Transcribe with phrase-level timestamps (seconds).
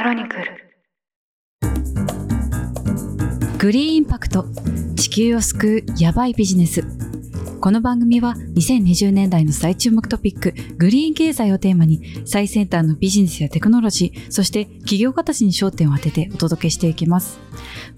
[0.00, 0.44] クロニクル。
[3.58, 4.46] グリーンインパクト。
[4.96, 6.82] 地球を救うヤバいビジネス。
[7.60, 17.38] この番組は2020年代の最注目トピックグリーン経済をテーマに最先端のビジネスやテクノロジーそして企業家たちに焦点を当ててお届けしていきます。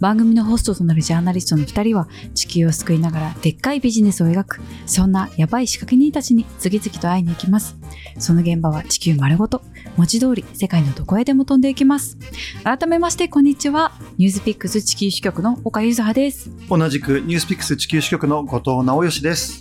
[0.01, 7.77] 番組のホストとなるジャーナリストの2人は地球を救いながらでっかいビジネスを描くそんなヤバい仕掛け人たちに次々と会いに行きます。
[8.19, 9.63] その現場は地球丸ごと
[9.97, 12.19] 文字通り世界のどこへでも飛んでいきます。
[12.65, 13.93] 改めましてこんにちは。
[14.19, 16.51] ニュースピックス地球支局の岡ゆずはです。
[16.69, 19.52] 同じくニュースピックス地球支局の後藤直義です。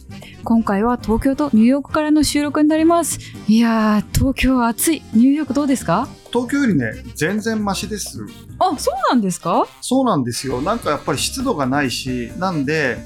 [0.43, 3.19] 今回は東京とニューヨークからの収録になります。
[3.47, 5.03] いやー東京は暑い。
[5.13, 6.07] ニューヨークどうですか？
[6.31, 8.19] 東京よりね、全然マシです。
[8.57, 10.61] あそうなんですか、そうなんですよ。
[10.61, 12.97] なんかやっぱり湿度がないし、なんで、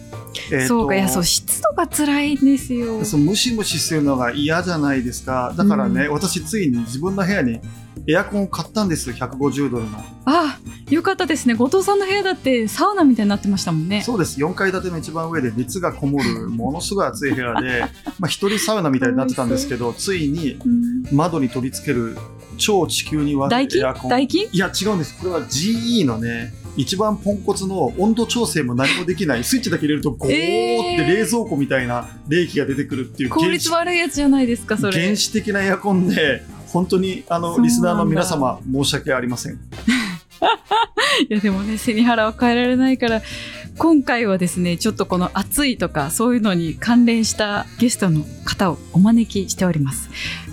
[0.51, 3.03] えーとそうかいやそう湿度が辛いんですよ。
[3.03, 5.53] そうムシムシするのが嫌じゃないですか。
[5.57, 7.59] だからね、私ついに自分の部屋に
[8.07, 9.15] エアコンを買ったんですよ。
[9.15, 9.97] 150ドルの。
[10.25, 10.59] あ
[10.89, 14.39] よかったですね後藤さんの部屋だってサウナみたいになってましたもんねそうです。
[14.39, 17.85] 4階建ての一番上で熱がこもる、 ものすごい暑い部屋で、
[18.19, 22.17] まあ一人サウナみたいになってたんですけど、ついにうん窓に取り付ける
[22.57, 24.21] 超地球に割代金るエアコン。
[24.21, 36.43] いや違うんですこれは GE のね一番ポンコツの温度調整も何もできないスイッチだけ入れるとゴーって冷蔵庫みたいな冷気が出てくるっていう効率悪いやつじゃないですかそれ原始的なエアコンで
[36.75, 39.53] 本当にあのリスナーの皆様申し訳ありません。
[41.29, 43.21] いやでもね背に腹は変えられないから
[43.77, 50.09] 今回はですねちょっとこの暑いとかそういうのに関連したゲストの方をお招きしております。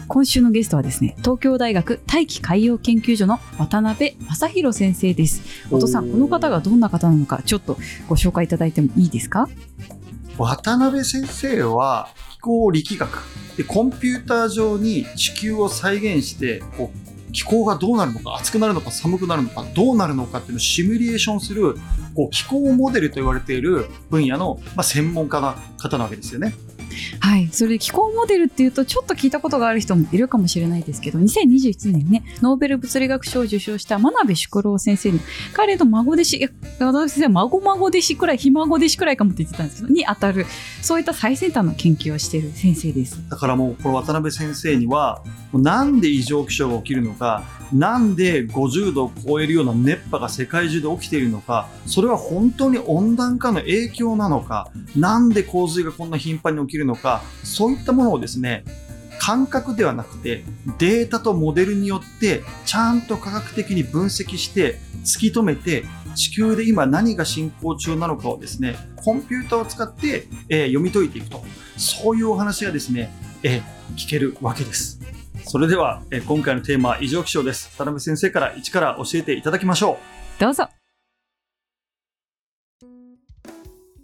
[0.07, 5.43] 今週のゲストはですね東京大学大気海洋研究所の渡辺正弘先生です。
[5.73, 7.77] お父さんこの方がどんな方なのかちょっと
[8.09, 9.49] ご紹介いただいてもいいですか？
[10.39, 12.09] 渡辺先生は
[12.43, 13.09] 気候力学。
[13.57, 21.77] でコンピューター上に地球を再現してこう気候がどうなるのか暑くなるのか寒くなるのかどうなるのかっていうのをシミュレーションする
[22.15, 26.55] こう気候モデルと言われている分野の、まあ、専門家な方なわけですよね。
[27.21, 35.19] はい、それ気候モデルっていうとちょっと聞いたことがある人もいるかもしれないですけど2021年にねノーベル物理学賞を受賞した真鍋淑郎先生の
[35.53, 40.47] 彼の孫弟子いや渡辺先生は孫孫弟子くらいひ孫弟子くらいかもって言ってたんですけどに当たる
[40.83, 43.29] そういった最先端の研究をしている先生です。
[43.29, 47.22] だからもうこの渡辺先生にはなんで異常気象が起きるのか
[47.73, 58.65] なんで50度を超えるような熱波が世界中で起きているのかそれは本当に温暖化の影響なのかなんで洪水がこんな頻繁に起きるのかそういったものをですね
[59.19, 60.45] 感覚ではなくて
[60.79, 65.85] データとモデルによってちゃんと科学的に分析して突き止めて
[66.15, 71.43] 地球で今何が進行中なのかをですねコンピューターを使って、えー読み解いていくと。
[71.77, 73.11] そういうお話がですね、
[73.43, 73.63] えー
[73.97, 75.01] 聞けるわけです。
[75.45, 77.71] それでは、えー今回のテーマは異常気象です。
[77.77, 79.99] 渡辺先生から一から教えていただきましょ
[80.39, 80.69] どうぞ。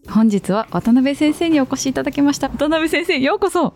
[0.09, 2.48] 本日は渡辺先生にお越しいただきました。
[2.48, 3.75] 渡辺先生ようこそ。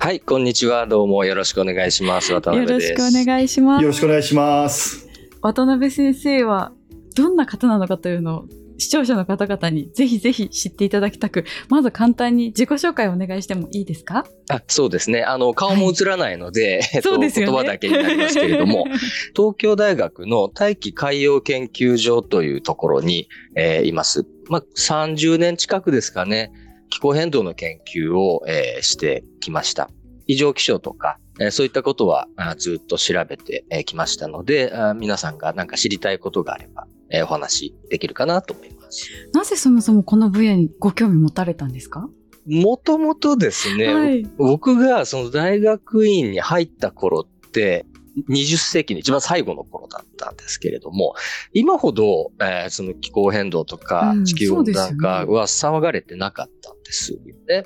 [0.00, 0.86] はい、こんにちは。
[0.86, 2.32] どうもよろしくお願いします。
[2.32, 3.02] 渡よろ辺です。
[3.08, 3.80] しくお願いします。
[3.80, 5.08] うよろしくお願いします。
[5.40, 6.72] 渡辺先生は
[7.16, 8.44] どんな方なのかというのを
[8.78, 14.24] 視聴者の方々にぜひぜひ知っていただきたくまず簡単に自己紹介をお願いしてもいいですか？
[14.50, 15.24] あそうですね。
[15.24, 18.84] あの、顔も映らないので、えっとそうですよね言葉だけになりますけれども、
[19.36, 24.24] 東京大学の大気海洋研究所というところに、えーいます。
[24.48, 26.50] まあ、30年近くですかね、
[26.88, 29.90] 気候変動の研究を、えーしてきました。
[30.26, 39.08] 異常気象とか、えーそういったことはあずっと調べてえーきましたので、あ皆さんが何か知りたいことがあれば、えーお話できるかなと思います。
[39.32, 42.08] なぜそもそもこの分野にご興味持たれたんですか？
[42.46, 47.84] もともとですね、はい僕がその大学院に入った頃って、
[48.30, 51.14] 20世紀の一番最後の頃だったんですけれども、
[51.52, 57.18] 今ほど、えーその気候変動とかうん地球温暖化は騒がれてなかったんですよ
[57.48, 57.64] ね。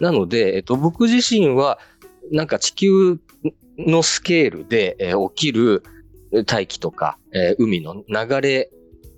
[0.00, 1.78] なので、えっと、僕自身は、
[2.30, 3.18] なんか地球
[3.78, 5.82] のスケールで、えー起きる
[6.46, 8.70] 大気とか、えー海の流れ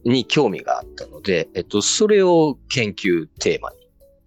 [0.04, 3.76] に興味があったので、えっと、それを研究テーマに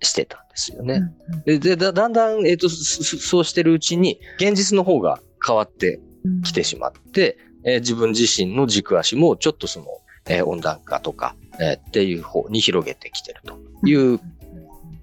[0.01, 1.01] してたんですよね。
[1.45, 6.00] ででだだんだん、えっとそうしてるうちに現実の方が変わって
[6.44, 9.88] きてしまって、えー自分自身の軸足もちょっとその、
[10.27, 14.19] えー温暖化とか、えーっていう方に広げてきてるという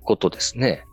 [0.02, 0.84] ことですね。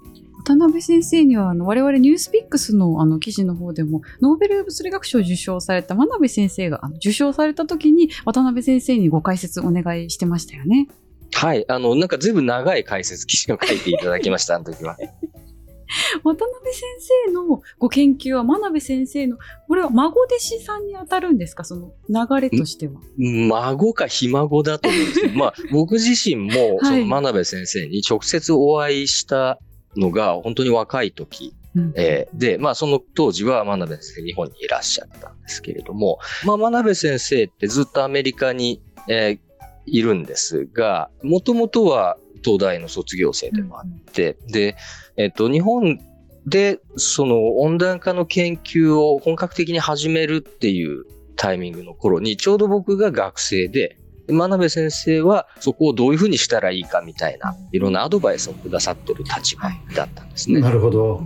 [0.57, 10.87] 渡辺先生にはあの我々ニュースピックスのあの記事の方でもノーベル物理学賞を受賞された真鍋先生があの受賞された時に渡辺先生にご解説お願いしてましたよね。
[11.33, 11.63] はい。
[11.69, 14.97] あの、なんか随分長い解説記事を書いていただきました、あの時は。
[16.23, 16.83] 渡辺先
[17.27, 19.37] 生のご研究は真鍋先生の、
[19.67, 21.63] これは孫弟子さんに当たるんですか？
[21.63, 22.93] その流れとしては。
[23.17, 29.59] 孫かひ孫だと思うんですけど、まあ僕自身も その真鍋先生に直接お会いした
[29.95, 31.55] のが本当に若い時
[31.95, 39.39] えー、で、まあその当時は真鍋先生日本にいらっしゃったんですけれども、まあ真鍋先生ってずっとアメリカに、えー、
[39.85, 44.75] いるんですが、もともとは東大の卒業生でもあって、うん、で、
[45.17, 45.99] えっ、ー、と、日本
[46.45, 53.97] でその温暖化の研究を本格的に始めるっていうタイミングの頃に、ちょうど僕が学生で、
[54.33, 60.59] 真鍋先生はそこをどういうふうにしたらいいかみたいな、いろんなアドバイスをくださってる立場だったんですね。
[60.59, 61.21] なるほど。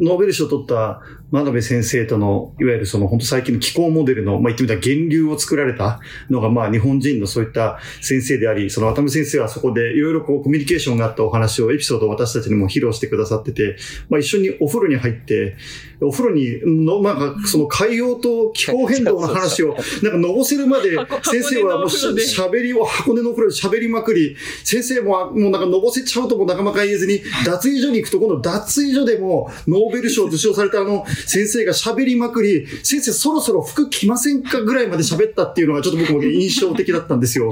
[0.00, 1.00] ノーベル賞を取った
[1.32, 6.00] 真鍋先生との、いわゆるその本当最近の気候モデルの、まあ、言ってみたら源流を作られた
[6.30, 13.76] のが、まあ日本人のそういった先生であり、その渡辺先生はそこでいろいろこうコミュニケーションがあったお話をエピソードを私たちにも披露してくださってて、
[14.08, 15.56] まあ一緒にお風呂に入って、
[16.00, 37.50] お風呂にの、なんかその海洋と気候変動の話を、なんかのぼせるまで、先生はもう喋りを箱根のお風呂で喋りまくり、先生ももうなんかのぼせちゃうともなかなか言えずに、脱衣所に行くと、今度脱衣所でもノーベル賞受賞されたあの先生が喋りまくり、先生そろそろ服着ませんかぐらいまで喋ったっていうのがちょっと僕も印象的だったんですよ。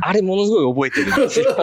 [0.00, 1.56] あれものすごい覚えてるんですよ。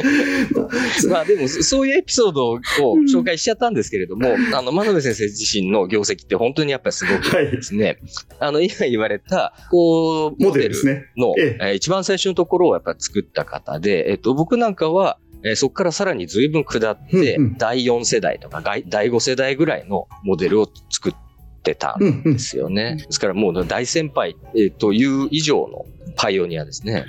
[1.10, 7.98] まあでも、そういうエピソードを紹介しちゃったんですけれども、うん、あの、真鍋先生自身の業績って本当にやっぱりすごくですね、はい、
[8.40, 10.76] あの、今言われた、こう、モデル
[11.16, 11.36] の、ね。
[11.36, 21.14] ええ、一番最初のところをやっぱ作った方で、えっと、僕なんかは、えー、そこからさらに随分下って、第4世代とか第5世代ぐらいのモデルを作っ
[21.62, 22.96] てたんですよね。
[22.96, 25.86] ですからもう大先輩、えー、という以上の
[26.16, 27.06] パイオニアですね。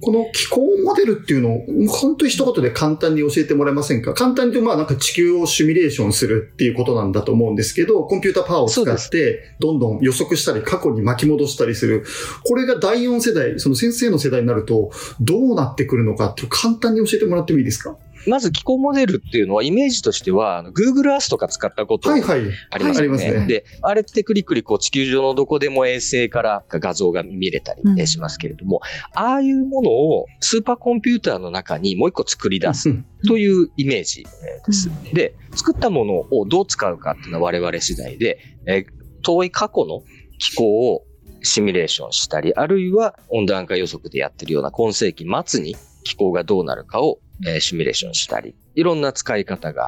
[0.00, 4.12] この気候モデルっていうのを、本当に一言で簡単に教えてもらえませんか？
[4.14, 4.96] 簡単に言うと、まあなんか？
[4.96, 12.04] 地球をシミュレーションするっていうことなんだと思うんですけど、コンピューターパワーを使って、どんどん予測したり、過去に巻き戻したりする。
[12.44, 14.90] これが第4世代、その先生の世代になると、
[15.20, 17.96] どうなってくるのかって簡単に教えてもらってもいいですか？
[18.26, 23.34] まず気候モデルっていうのはイメージとしては、Google Earth とか使ったことありますよね。
[23.40, 23.46] ね。
[23.46, 28.80] で、あれってクリクリこう地球上のどこでも衛星から画像が見れたりしますけれども、
[29.16, 32.94] うん、ああいうものをスーパーコンピューターの中にもう一個作り出す
[33.26, 34.24] というイメージ
[34.66, 34.88] です。
[34.88, 38.86] うん、で、作ったものをどう使うかっていうのは我々次第で、え
[39.22, 40.02] 遠い過去の
[40.38, 41.04] 気候を
[41.42, 49.86] シミュレーションしたり、あるいは温暖化予測でやってるような今世紀末に気候がどうなるかをえー、シミュレーションしたり、いろんな使い方が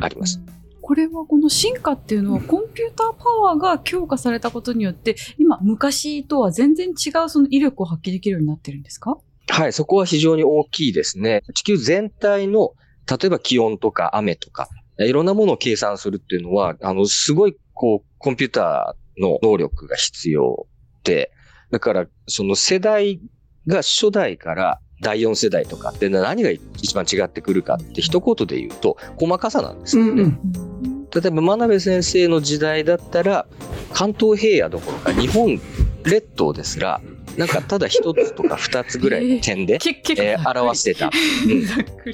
[0.00, 0.40] あります。
[0.82, 9.16] これはこの進化っていうのはコンピューターパワーが強化されたことによって今昔とは全然違うその威力を発揮できるようになってるんですか？
[9.48, 11.42] はい、そこは非常に大きいですね。
[11.54, 12.72] 地球全体の
[13.08, 14.68] 例えば気温とか雨とか
[14.98, 20.66] いろんなものを計算するっていうのはあのすごいこうコンピューターの能力が必要
[21.04, 21.30] で
[21.70, 23.20] だからその世代
[23.68, 30.10] が初代から第4世代とかって何が一番違ってくるかって一言で言うと細かさなんですよね。
[30.10, 33.46] うんうん、例えば真鍋先生の時代だったら
[33.92, 35.60] 関東平野どころか日本
[36.04, 37.00] 列島ですら
[37.38, 39.74] なんかただ一つとか二つぐらいの点で、
[40.18, 41.08] えー、表してた、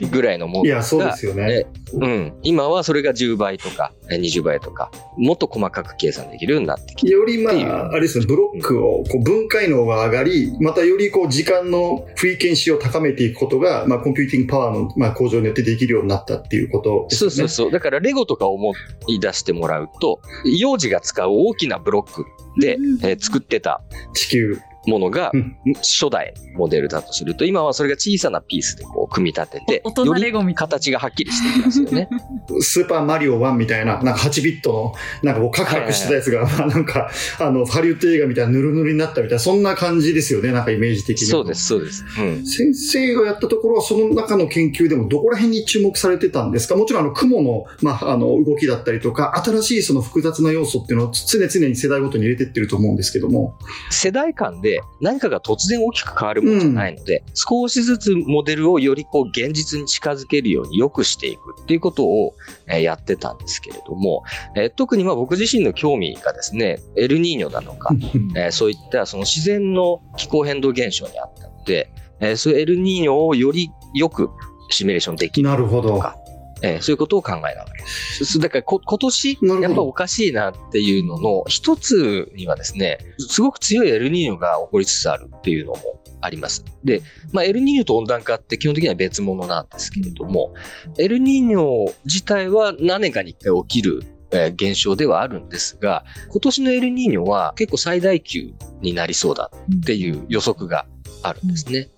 [0.03, 2.33] うん、ぐらいのものが、いや、そうですよね、うん。
[2.43, 17.31] 今はそれが10倍とか20倍とか、もっと細かく計算できるようになってきてよりまあ、あれですね、ブロックをこう分解能が上がり、またよりこう時間の frequency を高めていくことが、まあ computing power のまあ向上によってできるようになったっていうことですね。
[17.31, 17.71] そうそうそう。
[17.71, 18.75] だからレゴとか思
[19.09, 22.27] い出してもらうと、幼児が使う大きなブロック
[22.61, 23.83] で、えー、作ってた。
[24.13, 25.33] 地球ものが
[25.77, 32.09] 初代モデルだとすると、今はそれが小さなピースでこう組み立てて、より形がはっきりしていきますよね。
[32.61, 41.27] スーパーマリオ1みたいな、なんか8ビットの、なんかこうカクカクしてたやつが、まあなんか、あの、ハリウッド映画みたいなヌルヌルになったみたいな、そんな感じですよね、なんかイメージ的に。
[41.29, 42.05] そうです、そうです。
[42.19, 46.77] うん、先生がやったところは、その中の研究でもどこら辺に注目されてたんですか？
[46.77, 53.55] もちろんあの、雲の、まあ、あの、動きだったりとか、新しいその複雑な要素っていうのを常々に世代ごとに入れてってると思うんですけども。
[53.91, 62.35] 世代間で何かが突然大きく変わるものじゃないので、うん、少しずつモデルをよりこう現実に近づけるように良くしていくっていうことを、
[62.67, 64.23] えやってたんですけれども、
[64.57, 67.95] え特にまあ僕自身の興味がですね、エルニーニョだとか、
[68.37, 71.91] えそういったその自然の気候変動現象にあったので、
[72.21, 74.31] えそういうエルニーニョをよりよく
[74.71, 76.17] シミュレーションできるとか、
[76.65, 77.67] えーそういうことを考えながら。
[77.87, 86.65] すだからこ今年やっぱおかしいなっていうのの一つにはですね、すごく強いエルニーニョが起こりつつあるっていうのもあります。
[86.83, 87.03] で、
[87.33, 90.55] まあ、エルニーニョと温暖化って基本的には別物なんですけれども、
[90.99, 94.03] エルニーニョ自体は何年かに一回起きる
[94.33, 100.87] えー現象ではあるんですが、今年のエルニーニョは結構最大級になりそうだっていう予測が
[101.23, 101.89] あるんですね。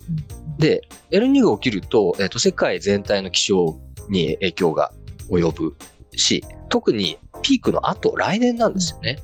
[0.59, 3.79] で、エルニーニョが起きると、えっ、と、世界全体の気象
[4.11, 4.93] に影響が
[5.29, 5.77] 及ぶ
[6.17, 9.19] し、特にピークの後、来年なんですよね。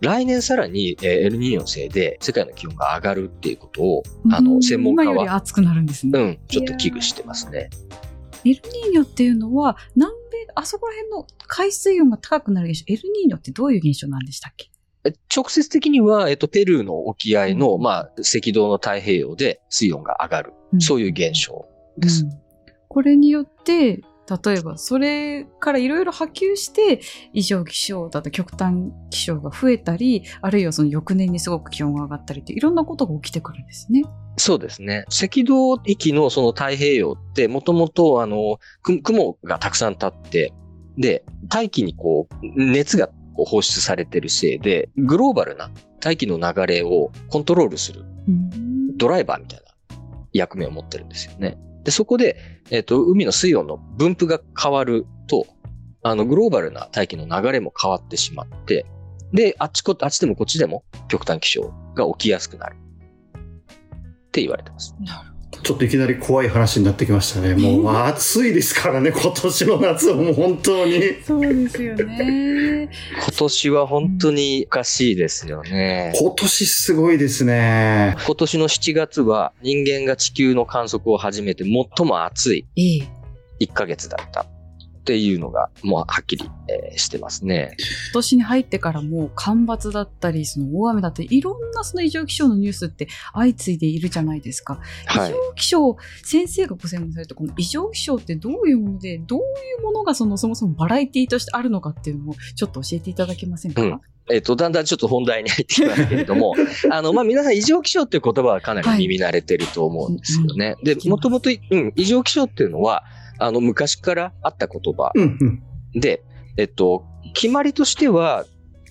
[0.00, 6.18] 来年さらに、えーエルニーニョのせいで世界の気温が上がるっていうことを、あの、専門家今よ暑くなるんですね。
[6.18, 7.70] うん、ちょっと危惧してますね。
[8.44, 14.68] エルニーニョっていうのは、南米、あそこら辺の海水温が高くなる現象、エルニーニョってどういう現象なんでしたっけ？
[15.06, 20.52] え直接的には、えっと、ペルーの沖合の、うんまあ、赤道の太平洋で水温が上がる。
[20.80, 22.24] そういう現象です。
[22.24, 22.44] うん
[22.86, 24.02] これによって、
[24.44, 27.00] 例えばそれからいろいろ波及して
[27.32, 34.02] 異常気象だと極端気象が増えたりあるいはその翌年にすごく気温が上がったりっていろんなことが起きてくるんですね。
[34.36, 35.04] そうですね。
[35.08, 40.52] 赤道域のその太平洋って、もともと、あの、く雲がたくさん立って、
[40.98, 48.04] で、大気にこう、熱がこう放出されてるせいで、グローバルな大気の流れをコントロールする
[48.96, 49.96] ドライバーみたいな
[50.32, 51.56] 役目を持ってるんですよね。
[51.84, 52.36] で、そこで、
[52.70, 55.46] えっ、と、海の水温の分布が変わると、
[56.02, 58.86] あの、グローバルな大気の流れも変わってしまって、
[59.32, 62.76] で、あっちこ、あっちでもこっちでも極端気象が起きやすくなる。
[62.76, 64.96] って言われてます。
[65.00, 67.54] なるほどちょっといきなり怖い話になってきましたね。
[67.60, 71.00] もう暑いですからね、今年の夏はもう本当に。
[71.26, 72.88] そうですよね。
[73.22, 76.12] 今年は本当におかしいですよね。
[76.18, 78.16] 今年すごいですね。
[78.26, 83.08] 今年の7月は人間が地球の観測を始めて最も暑いええ。
[83.60, 84.46] 1ヶ月だった
[85.04, 87.76] っていうのがもうはっきり、えーしてますね。
[87.78, 94.78] 今年に入ってからもう干ばつだったり、その大雨だったり、いろんなその異常気象のニュースって相次いでいるじゃないですか。
[95.06, 95.32] はい異。
[95.32, 99.42] 常気象、先生がご専門されたこの異常気象ってどういうもので、どうい
[99.80, 106.54] うものがそのそもそもバラエティとしてあるのかっていうのをちょっと教えていただけませんか、うんえっ、と、だんだんちょっと本題に入ってきますけれども、
[106.90, 110.76] あの、まあ、皆さん異常気象っていう言葉はかなり耳慣れてると思うんですよね。
[110.82, 113.04] で聞き、ますもともと、うん、異常気象っていうのは、
[113.38, 115.12] あの、昔からあった言葉。
[115.94, 116.22] で、
[116.56, 118.44] えっと、決まりとしては、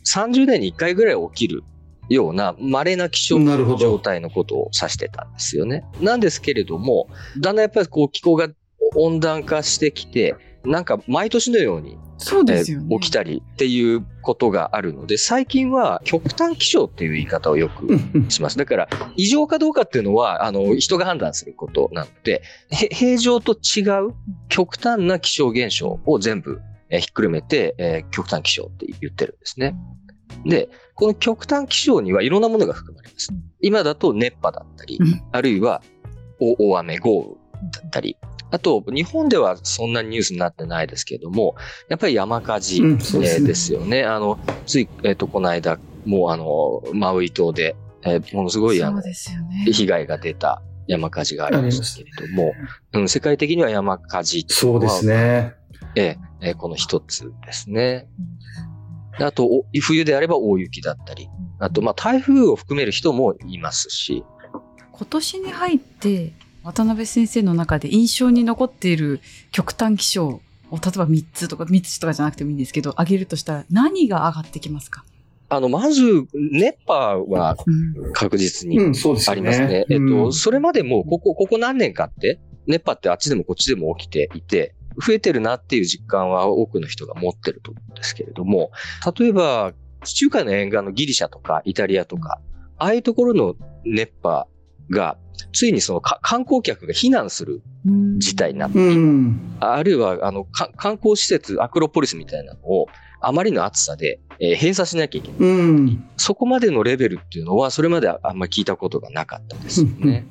[0.05, 1.63] 30年に1回ぐらい起きる
[2.09, 5.85] ような稀な気象なるほど状態のことを指してたんですよね。
[6.01, 7.07] なんですけれども、
[7.39, 8.49] だんだんやっぱりこう気候が
[8.95, 10.35] 温暖化してきて、
[10.65, 12.87] なんか毎年のように、そうですよね。
[12.91, 17.87] えー起きたりっていうことがあるので、最近は極端気象っていう言い方をよく
[18.29, 18.57] します。
[18.57, 24.13] だから、異常かどうかっていうのは、あの、人が判断することなので、へ平常と違う
[24.49, 29.75] 極端な気象現象を全部、えーひっくるめて、えー極端気象って言ってるんですね。
[30.45, 33.43] で、この極端気象にはいろんなものが含まれますうん。
[33.61, 35.81] 今だと熱波だったりうん、あるいは
[36.39, 38.17] 大大雨、豪雨だったり、
[38.53, 41.55] あと、日本ではそんなにニュースになってないですけれども、
[41.89, 44.03] やっぱり山火事、うんねえーですよね。
[44.03, 49.11] あの、つい、えっ、と、この間、もうあの、マウイ島で、えーものすごいあのね。
[49.65, 52.53] 被害が出た山火事がありましたけれども、
[52.93, 55.15] うん、世界的には山火事そうですね。
[55.15, 55.55] ね。
[55.95, 58.07] えーえーこの一つですね。
[59.17, 64.23] であと、お冬であれば大雪だったり、あと、まあ、台風を含める人もいますし、
[64.91, 66.33] 今年に入って
[66.63, 69.19] 渡辺先生の中で印象に残っている
[69.51, 70.41] 極端気象を
[70.71, 75.03] 例えば3つとか3つとかじゃなくてもいいんですけど挙げるとしたら何が上がってきますか、
[75.49, 76.01] あの、まず、
[76.51, 79.35] 熱波はうん確実にうん、そうですあ。
[79.35, 79.85] りますね。
[79.89, 84.73] えっうと、んそれまでも、ここ、ここ何年かって、熱波ってあっちでもこっちでも起きていて、
[85.05, 88.71] 増えてるなっていう実感は多くの人が持ってると思うんですけれども、
[89.17, 92.39] 例えば、地中海の沿岸のギリシャとかイタリアとか、
[92.77, 93.55] ああいうところの
[93.85, 94.47] 熱波
[94.89, 95.17] が、
[95.51, 99.55] ついにそのか観光客が避難するうん事態になってうん。
[99.59, 102.87] あるいは、あの、か観光施設、アクロポリスみたいなのを、
[103.21, 105.37] あまりの暑さで、えー閉鎖しなきゃいけない。
[105.39, 106.03] うん。
[106.17, 110.25] そこまでのレベルっていうのは、それまであんまり聞いたことがなかったですよね。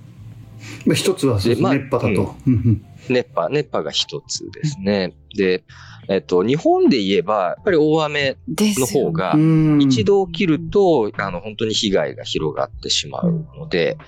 [0.87, 2.37] まあ一つはまあ熱波だと。
[2.47, 5.15] うんうん熱波、熱波が一つですね。
[5.37, 5.65] で、
[6.09, 13.99] えっと、日本で言えば、やっぱり大雨の方がうん一度起きると、あの、本当に被害が広がってしまうので、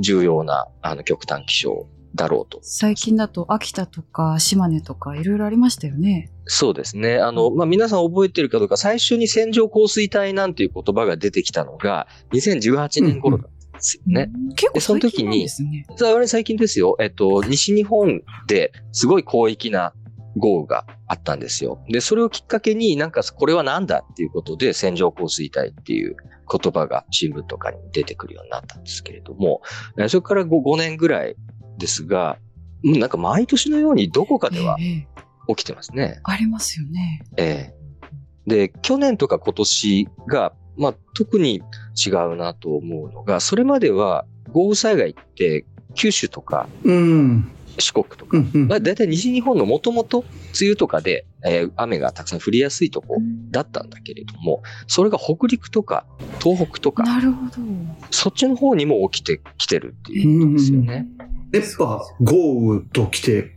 [0.00, 2.60] 重要な、あの、極端気象だろうと。
[2.62, 6.30] 最近だと秋田とか島根とかいろいろありましたよね。
[6.46, 7.18] そうですね。
[7.18, 14.30] あの、まあ、皆さん覚えてるかどうか、最初に線状降水帯なんていう言葉が出てきたのが、2018年頃だっですよね。
[14.32, 15.96] うん結構でその時に最近なんですね。
[15.96, 16.96] それは最近ですよ。
[17.00, 19.92] えっと、西日本ですごい広域な
[20.36, 21.82] 豪雨があったんですよ。
[21.88, 26.16] で、それをきっかけになんかこれはなんだっていうことで線状降水帯っていう
[26.50, 29.62] 言葉が新聞とかに出てくるようになったんですけれども、
[30.08, 31.36] それから 5, 5年ぐらい
[31.78, 32.38] ですが、
[32.82, 34.76] なんか毎年のようにどこかでは
[35.48, 36.20] 起きてますね。
[36.24, 37.22] ありますよね。
[37.36, 37.77] ええ。
[38.48, 41.62] で、去年とか今年が、まあ特に
[42.06, 45.64] 違うなと思うのが、それまでは豪雨災害って
[45.94, 47.50] 九州とか、うん。
[47.80, 53.18] 四国とか、まあ、大体西日本のもともと梅雨とかで、えー雨がたくさん降りやすいとこ
[53.52, 56.04] だったんだけれども、それが北陸とか
[56.42, 57.52] 東北とか、なるほど。
[58.10, 61.06] そっちの方にも起きてきてるっていうことですよね。
[61.52, 63.56] 熱波、豪雨と来て、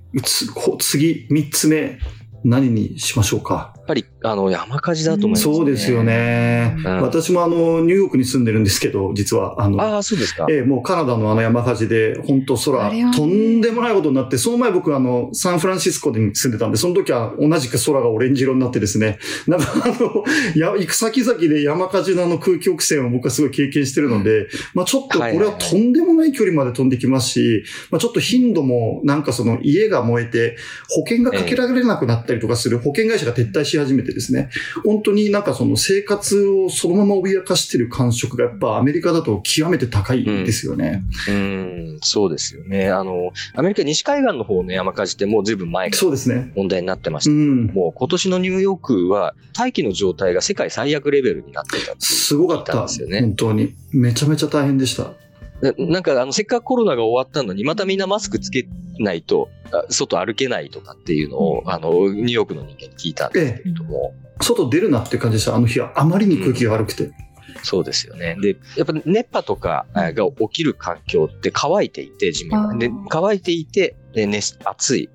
[0.80, 1.98] 次、三つ目、
[2.44, 3.74] 何にしましょうか？
[3.92, 5.56] やっぱり、あの、山火事だと思います、ね。
[5.56, 6.76] そうですよね。
[6.86, 10.46] うん私もあの、ニューヨークに住んでるんですけど、実は、あの、ああ、そうですか。
[10.50, 20.24] ええ、もうカナダのあの山火事で、本当空、とんでもないことになって、その前僕あの、サンフランシスコに住んでたんで、その時は同じく空がオレンジ色になってですね、なんかあの、
[20.56, 30.58] や、行く先々で山火事のあの空気汚染を僕はすごい経験してるので、まあちょっとこれはとんでもない距離まで飛んできますし、まあちょっと頻度もなんかその家が燃えて、
[30.90, 34.50] 保険がかけられなくなったりとかする保険会社が撤退し始めてですね、
[34.84, 41.04] 本当になんかその生活をそのまま脅かしてる感触がやっぱアメリカだと極めて高いですよね。
[41.28, 42.90] うん、そうですよね。
[42.90, 46.52] あの、アメリカ西海岸の方の山火事ってもう随分前からそうですね。
[46.56, 47.32] 問題になってました。
[47.32, 47.66] うん。
[47.68, 52.80] もう今年のニューヨークは大気の状態が世界最悪レベルになってたってすごかったた。
[52.84, 53.76] んですよね本当に。
[53.92, 55.14] めちゃめちゃ大変でした。
[55.62, 58.68] ななんかあのせっかくコロナが終わったのにまたみんなマスクつけ
[59.00, 65.56] ないとあ外歩けないとかっていうのを、あのニューヨークの人間に聞いたんですけれども、外出るなって感じでした。
[65.56, 67.12] あの日はあまりに空気が悪くて。
[67.64, 68.38] そうですよね。
[68.42, 72.76] で、やっぱ熱波とかあが起きる環境って乾いていて、地面が。
[72.76, 75.10] で、乾いていて、で、ね、暑い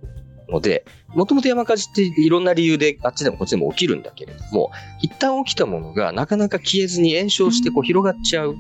[0.49, 4.71] ので、もともと山火事っていろんな理由であっちでもこっちでも起きるんだけれども、
[5.03, 8.55] 一旦起きたものがなかなか消えずに炎症してこう広がっちゃう。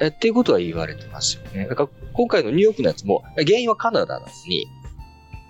[0.00, 1.66] えっていうことは言われてますよね。
[1.66, 4.66] だから今回のニューヨークのやつも、原因はカナダなのに、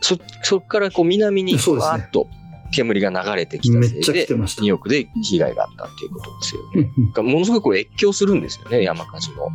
[0.00, 2.28] そ、そこからこう南にそうですねわーっと
[2.72, 4.70] 煙が流れてきたせいで、来てましたニュー。
[4.72, 6.92] ヨークで被害があったっていうことですよね。
[6.96, 9.48] うんうんがものすごく越境するんですよね、山火事の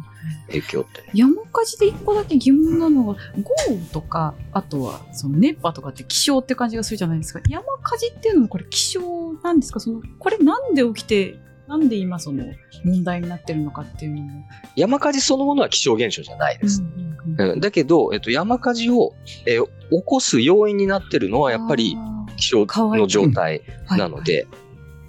[0.48, 1.12] 影響ってね。
[1.14, 9.02] 山火事で一個だけ疑問なのが豪雨とかあとはその熱波とかって気象って感じがするじゃないですか山火事っていうのもこれ気象
[9.44, 9.80] なんですか？
[9.80, 11.38] そのこれなんで起きて
[11.72, 12.44] なんで今その
[12.84, 14.44] 問題になってるのかっていうのも、
[14.76, 16.82] 山火事そのものは気象現象じゃないです。
[16.82, 17.52] うんうんうん。
[17.54, 17.60] うん。
[17.62, 19.14] だけど、えっと、山火事を、
[19.46, 24.48] えー起こす要因になってるのはやっぱりあ気象の状態ーなので、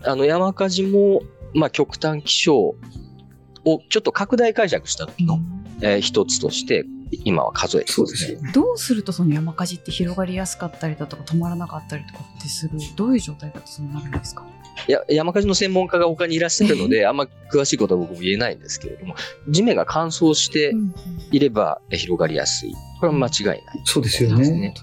[0.05, 1.21] あの山火事も、
[1.55, 2.77] まあ、極端気象を
[3.89, 5.39] ちょっと拡大解釈した時の、
[5.81, 6.85] えー一つとして
[7.25, 7.95] 今は数えてまね。
[7.95, 8.53] そうですすよね。
[8.53, 14.45] どうするとその山火事って広がりやすかったりだとか止まらなかったりとかってするどういう状態だとそうなるんですか？
[14.45, 19.15] いや山火事の専門家が他にいらっしゃるので、 あんま詳しいことは僕も言えないんですけれども、
[19.49, 20.75] 地面が乾燥して
[21.31, 22.73] いればえ広がりやすい。
[23.01, 23.61] これは間違いない。
[23.85, 24.75] そうですよね。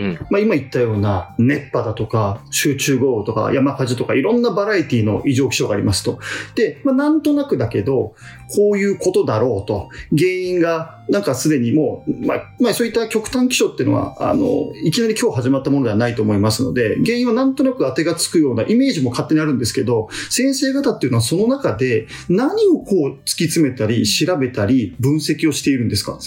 [0.00, 0.18] うん。
[0.30, 6.18] まあ今言ったような熱波だとか集中豪雨とか山火事とかいろんなバラエティの異常気象がありますと。
[6.54, 8.14] で、まあなんとなくだけど、
[8.56, 9.90] こういうことだろうと。
[10.16, 26.18] 原因がなんかすでにもう、まあ、まあそういった極端気象っていうのは、あの、いきなり今日始まったものではないと思いますので、原因はなんとなく当てがつくようなイメージも勝手にあるんですけど、先生方っていうのはその中で何をこう突き詰めたり調べたり分析をしているんですか？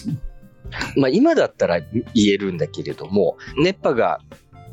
[0.97, 4.19] まあ、今だったら言えるんだけれども、熱波が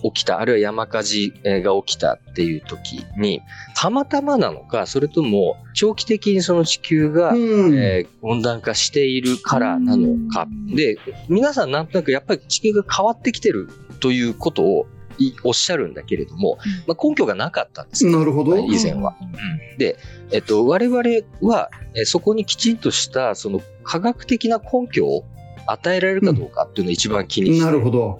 [0.03, 3.43] 起きた、あるいは山火事が起きたっていう時に、
[3.77, 7.75] たまたまなのか、それとも長期的にその地球が、うん。
[7.77, 10.47] えー温暖化しているからなのか。
[10.75, 10.97] で、
[11.29, 14.87] 皆さんなんとなくやっぱり地球が変わってきてるということを
[15.19, 18.59] いおっしゃるんだけれども、まあ、根拠がなかったんですよなるほど。
[18.59, 19.17] 以前は。
[19.79, 19.97] で、
[20.33, 21.03] えっと、我々
[21.41, 25.25] は、えーそこにきちんとした、その科学的な根拠を
[25.73, 28.19] 与えられるかどうかっていうのを一番気にしてなるほど。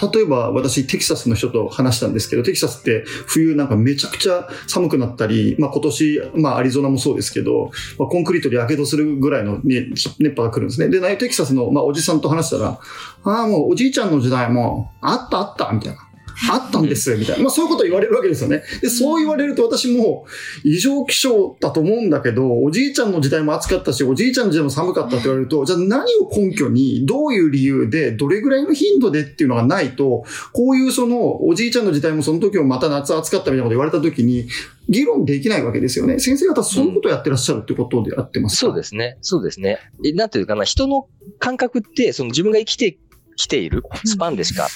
[0.00, 10.88] 例えば私テキサスの人と話したんですけど、テキサスって冬なんかめちゃくちゃ寒くなったり、まあ今年、まあアリゾナもそうですけど、まあ、コンクリートで火傷するぐらいの、ね、熱波が来るんですね。
[10.88, 12.80] で、ナイテキサスの、まあ、おじさんと話したら、
[13.24, 16.09] ああ、もうおじいちゃんの時代も、あったあった、みたいな。
[16.48, 17.44] あったんです、みたいな。
[17.44, 18.62] まあそういうこと言われるわけですよね。
[18.80, 20.26] で、そう言われると私も
[20.64, 34.46] 異常気象だと思うんだけど、おじいちゃんの時代も暑かったし、おじいちゃんの時代も寒かったって言われると、じゃあ何を根拠に、どういう理由で、どれぐらいの頻度でっていうのがないと、こういうその、おじいちゃんの時代もその時もまた夏暑かったみたいなこと言われた時に、
[34.88, 36.18] 議論できないわけですよね。
[36.18, 39.18] 先生方そういうことをやってらっしゃるってことでやってますか、そうですね。
[39.20, 39.78] そうですね。
[40.14, 41.06] なんていうかな、人の
[41.38, 42.98] 感覚って、その自分が生きて
[43.36, 44.68] きているスパンでしか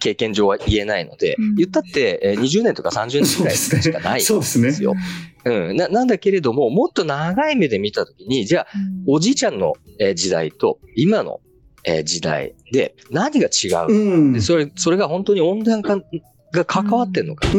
[0.00, 1.54] 経験上は言えないので、うん。
[1.56, 4.68] 言ったってえー20年とか30年ぐらいしかないんそうですね。
[4.68, 4.94] ですよ。
[5.44, 8.66] うん、ななんだけれども、もっと長い目で見たときに、じゃあ、
[9.06, 11.40] おじいちゃんのえー時代と今の
[11.84, 14.32] えー時代で何が違う、うん。
[14.32, 15.98] でそれそれが本当に温暖化
[16.52, 17.48] が関わってんのか。
[17.48, 17.52] っ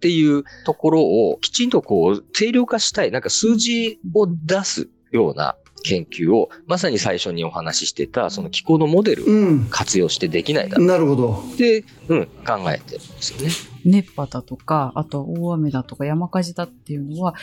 [0.00, 9.66] ていうところをきちんとこう定量化したい、なんか数字を出すような研究を、まさに最初にお話ししてた、その気候のモデルをうん。
[9.70, 11.42] 活用してできないだろうなるほど。
[11.54, 13.50] って、うん、考えてるんですよね。
[13.84, 17.34] 熱波だとか、あと大雨だとか山火事だっていうのは、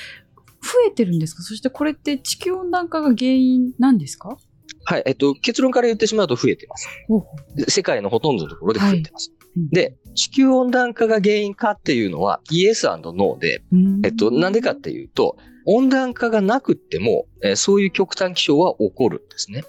[0.60, 1.43] 増えてるんですか？
[1.43, 4.38] そしてこれって地球温暖化が原因なんですか？
[4.86, 6.88] はい、えっと、結論から言ってしまうと増えてます。
[7.67, 9.32] 世界のほとんどのところで増えてます。
[9.32, 9.38] うん
[9.71, 13.63] で、地球温暖化が原因かっていうのは、イエスノーで、
[14.03, 19.63] えっと、なんでかっていうと、温暖化がなくっても、えーそういう極端気象は起こるんですね。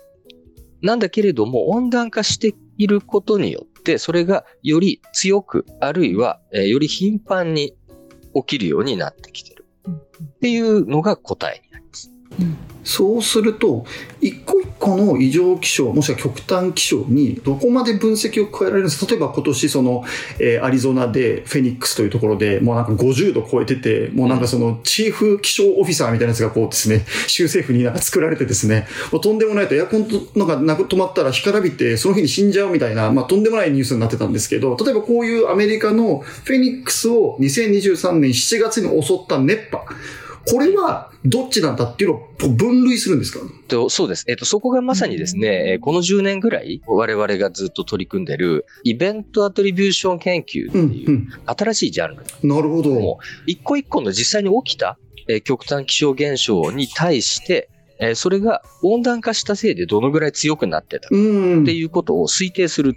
[0.82, 7.74] なんだけれども、温暖化していることによって、それがより強く、あるいは、えーより頻繁に
[8.34, 9.64] 起きるようになってきてる。
[9.88, 11.62] っていうのが答え
[12.84, 13.84] そうすると、
[14.20, 19.10] 一個一個の異常気象、もしくは極端気象にどこまで分析を加えられるんですか？
[19.10, 20.04] 例えば今年その、
[20.38, 29.74] えーアリゾナでフェニックスというところでもうなんか50度超えてて、もうなんかそのチーフ気象オフィサーみたいなやつがこうですね、 州政府になんか作られてですね、もうとんでもないと。
[29.74, 39.84] エアコンとなんか止まったら干からびてその日に死んじゃうみたいな、まあとんでもないニュースになってたんですけど、例えばこういうアメリカのフェニックスを2023年7月に襲った熱波、
[40.50, 43.40] これはどっちなんだっていうのを分類するんですか？
[43.66, 44.24] とそうです。
[44.28, 52.48] えっと、そこがまさにですね、えーこの10年ぐらい、我々がずっと取り組んでる、イベントアトリビューション研究ってうん、いうう新しいジャンルん。
[52.48, 52.90] なるほど。
[52.90, 57.68] も一個一個の実際に起きた、えー極端気象現象に対して、
[58.00, 61.64] えーそれが温暖化したせいでどのぐらい強くなってたっうん。
[61.64, 62.94] ていうことを推定する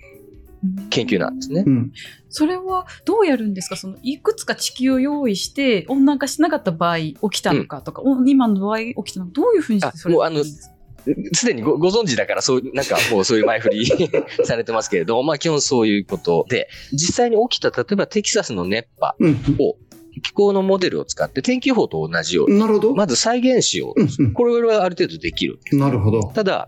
[0.90, 1.70] 研究なんですねう。
[1.70, 1.92] ん。
[2.30, 3.76] それはどうやるんですか？
[3.76, 13.86] そのいくつか地球を用意して温暖化しなかった場合起きたのかとか、お今の場合起きたのかどういうふうにしてそれあもうあのすでにごご存知だから、そう、なんかもうそういう前振り
[14.46, 19.38] されてますけれども、 まあ基本そういうことで、実際に起きた、例えばテキサスの熱波うん。
[19.60, 19.78] を
[20.24, 22.94] 気候のモデルを使って天気予報と同じように、なるほど。
[22.94, 24.02] まず再現しよう。
[24.02, 25.60] うんこれはある程度できる。
[25.72, 25.80] うん。
[25.80, 26.22] なるほど。
[26.36, 26.68] ただ、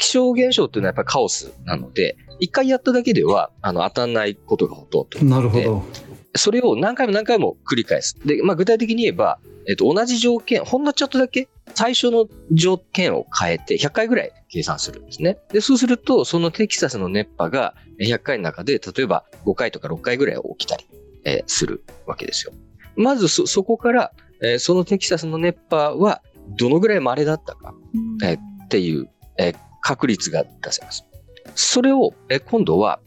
[0.00, 5.36] 気象現象っていうのはやっぱりカオスなので、一回やっただけでは、あの、当たんないことがほとんど。
[5.36, 5.84] なるほど。
[6.34, 8.18] それを何回も何回も繰り返す。
[8.26, 15.38] で、まあ具体的に言えば、えっと、同じ条件、ほんのちょっとだけ最初の条件を変えて100回ぐらい計算するんですね。
[15.52, 20.84] で、そうすると、そのテキサスの熱波がえ100回の中で、例えば5回とか6回ぐらい起きたり、
[21.24, 22.52] えーするわけですよ。
[22.96, 26.22] まずそ、そこから、えーそのテキサスの熱波は
[26.58, 27.72] どのぐらい稀だったか
[28.24, 31.04] えっていう、えー確率が出せます。
[31.54, 33.00] それを、えー今度は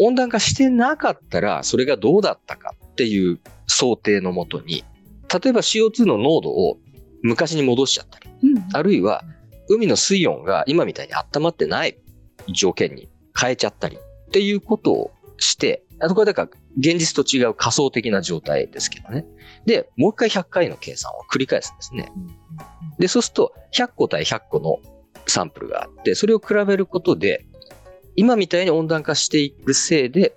[0.00, 4.84] 温暖化してなかったらそれがどうだったかっていう想定のもとに、
[5.42, 6.78] 例えば CO2 の濃度を
[7.22, 9.24] 昔に戻しちゃったり、うんあるいは
[9.68, 11.98] 海の水温が今みたいに温まってない
[12.52, 19.26] 条件に変えちゃったりっていうことをして、あとこれだから現実と違う仮想的な状態ですけどね。
[19.66, 22.12] で、もう一回100回の計算を繰り返すんですね。
[22.98, 24.78] で、そうすると、100個対100個の
[25.26, 27.46] サンプルがあって、それを比べることで、
[28.18, 30.34] 今みたいに温暖化していくせいで、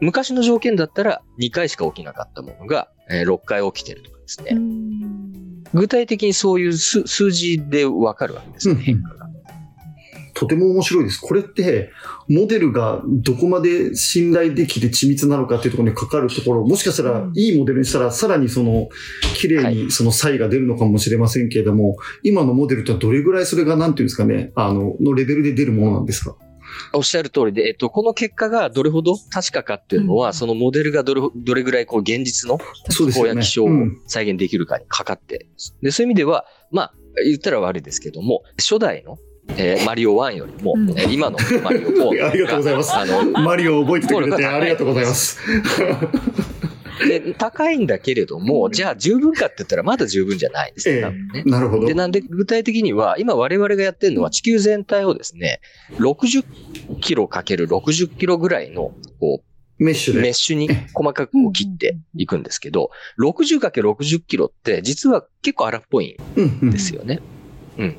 [0.00, 4.52] 昔の条件だったら2回しか起きなかったものが、えー6回起きてるとかですね。
[4.54, 9.28] うん具体的にそういう数数字でわかるわけですね、うん変化が。
[10.32, 11.20] とても面白いです。
[11.20, 11.90] これって、
[12.26, 18.88] モデルがどこまで信頼できて緻密なのかっていうところにかかるところ、もしかしたらうんいいモデルにしたら、さらにその、
[19.34, 26.36] 綺麗にその差異が出るのかもしれませんけれども、今のモデルとはどれぐらいそれがなんていうんですかね、あの、のレベルで出るものなんですか？
[26.92, 30.34] おっしゃる通りで、えっと、この結果がどれほど確かかっていうのは、うん。
[30.34, 33.26] そのモデルがどれほどれぐらいこう現実の気候。
[33.26, 34.00] や気象をうん。
[34.06, 35.46] 再現できるかにかかって
[35.82, 36.92] でそういう意味では、まあ、
[37.24, 39.18] 言ったら悪いですけども、初代の、
[39.56, 40.90] えーマリオ1よりも、うん。
[40.90, 42.94] えー今のマリオ4の方が ありがとうございます。
[42.94, 45.38] あの、マリオを覚えててくれてありがとうございます。
[47.08, 51.02] で高いんだけれども、じゃあ十分かって言ったらまだ十分じゃないですええね。
[51.02, 51.94] 多分ねなるほどで、。
[51.94, 55.60] なんで具体的には、今我々がやってるのは地球全体をですね、
[55.98, 56.44] 60
[57.00, 60.20] キロかける60キロぐらいの、こう、メッシュで。
[60.20, 67.20] メッシュに細かく切っていくんですけど、60かける60キロって実は結構荒っぽいうんうんんですよね。
[67.78, 67.96] うん。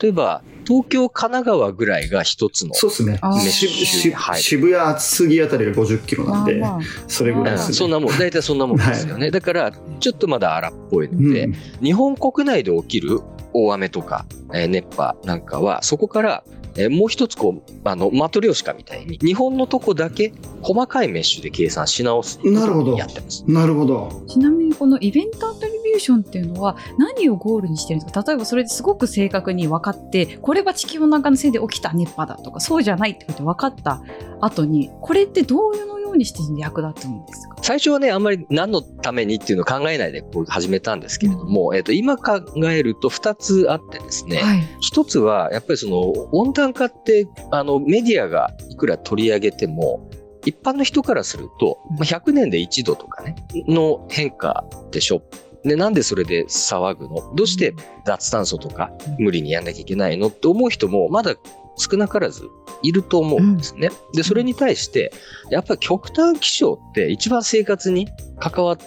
[0.00, 2.74] 例えば、東京、神奈川ぐらいが一つの。
[2.74, 3.18] そうですね。
[3.20, 4.42] はい。
[4.42, 6.80] 渋谷、厚木あたりが50キロなんで、まあまあ。
[7.08, 7.58] それぐらいね。
[7.58, 9.30] そんなもん、大体そんなもんですよね。
[9.30, 11.54] だから、ちょっとまだ荒っぽいので、うん。
[11.82, 13.20] 日本国内で起きる
[13.52, 14.24] 大雨とか、
[14.54, 16.44] えー熱波なんかは、そこから
[16.76, 20.32] えーもう一つこう、あの、マトリョーシカみたいに、日本のとこだけ
[20.62, 22.38] 細かいメッシュで計算し直す。
[22.44, 23.44] なるほどやってます。
[23.46, 24.22] なるほど。
[24.28, 28.22] ちなみにこのイベントアトリビューションっていうのは何をゴールにしてるんですか？
[28.26, 34.02] 例えばそれですごく正確に分かってこれは地球温暖化のせいで起きた熱波だとかそうじゃないってこと分かった
[34.40, 37.56] 後にこれってどういうのようにして役立つんですか？
[37.62, 44.62] 最初はね、あんまり何のためにっていうのを考えないでこう始めたんですけれども、えっと、今考えると2つあってですね、はい。
[44.80, 50.10] 一つは、やっぱりその温暖化って、あの、メディアがいくら取り上げても、
[50.44, 53.36] 一般の人からすると、まあ100年で1度とかね、
[53.68, 55.22] の変化でしょ。
[55.64, 57.32] で、なんでそれで騒ぐの？
[57.36, 57.72] どうして
[58.04, 60.26] 脱炭素とか無理にやんなきゃいけないの？
[60.26, 61.36] って思う人もまだ
[61.76, 62.48] 少なからず
[62.82, 63.90] いると思うんですね。
[64.14, 65.12] で、それに対して、
[65.50, 68.08] やっぱり極端気象って一番生活に
[68.38, 68.84] 関わって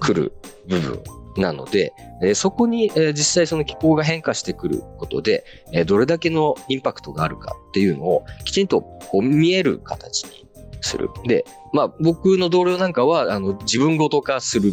[0.00, 0.32] くる
[0.68, 1.02] 部分
[1.36, 10.46] なので、えーそこに、えー実際その気候が変化してくることで、えーどれだけのインパクトがあるかっていうのをきちんとこう見える形に
[10.80, 11.10] する。
[11.26, 14.72] で、まあ僕の同僚なんかはあの自分ごと化する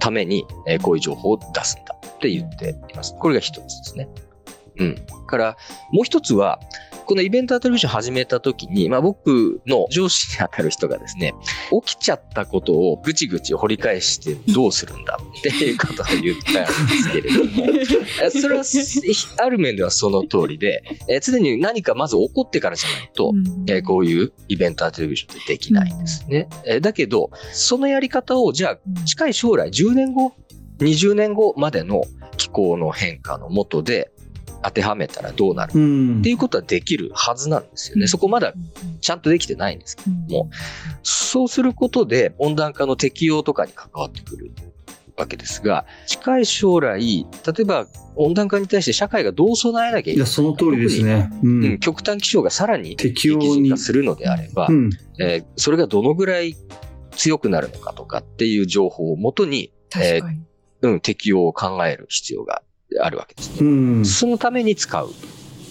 [0.00, 3.14] ために、えーこういう情報を出すんだって言っています。
[3.16, 4.08] これが一つですね。
[4.78, 4.96] うん。
[5.26, 5.56] から、
[5.92, 6.58] もう一つは、
[7.04, 11.32] このイベントアトリビューション始めた時に、まあ僕の上司に当たる人がですね、
[11.86, 17.66] 起きちゃったことをぐちぐち掘り返してどうするんだっていうことを言ったんですけれども、
[18.22, 18.64] え それは
[19.38, 23.32] ある面ではその通りで、えー常に何かまず起こってからじゃないと、
[23.68, 26.48] えーこういうイベントアトリビューションってできないんですね。
[26.66, 30.32] えーだけど、そのやり方をじゃあ近い将来10年後、
[30.80, 32.02] 20年後までの
[32.36, 34.10] 気候の変化のもとで
[34.62, 38.06] 当てはめたらどうなるうんっていうことはできるはずなんですよね。
[38.06, 38.52] そこまだ
[39.00, 40.10] ちゃんとできてないんですけど
[40.44, 40.50] も、
[41.02, 44.50] そうすることで温暖化の適用とかに関わってくる
[45.16, 47.26] わけですが、近い将来、例
[47.60, 50.32] えば温暖化に対して社会がどう備えなきゃいいや、けない。
[50.32, 51.30] その通りですね。
[51.42, 51.78] ううんん。
[51.78, 53.76] 極端気象がさらに適用化。
[53.76, 54.90] するのであれば、うん。
[55.20, 56.56] えーそれがどのぐらい
[57.12, 60.40] 強くなるのかとかっていう情報をもとに、確かに。
[60.80, 62.62] うん、適用を考える必要が
[63.00, 63.68] あるわけですね。
[63.68, 63.70] う
[64.00, 64.04] ん。
[64.04, 65.10] そのために使う。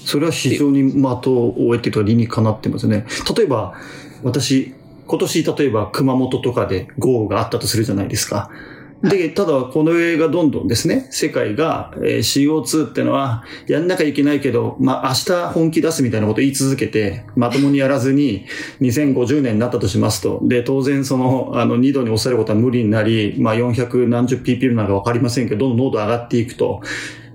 [0.05, 3.05] それは非常に的を終えてると理にかなってますね。
[3.35, 3.75] 例えば、
[4.23, 4.73] 私、
[5.05, 8.49] 今年例えば熊本とかで豪雨があったとするじゃないですか。
[9.03, 18.45] で、ただこの映画どんどんですね、世界が、えー CO2 ってのはやんなきゃいけないけど、まあ明日本気出すみたいなこと言い続けて、まともにやらずに
[18.81, 26.81] 2050年になったとしますと、で、当然その、あの2度に抑えることは無理になり、まあ400何十 ppm なのかわかりませんけど、どんどん濃度上がっていくと、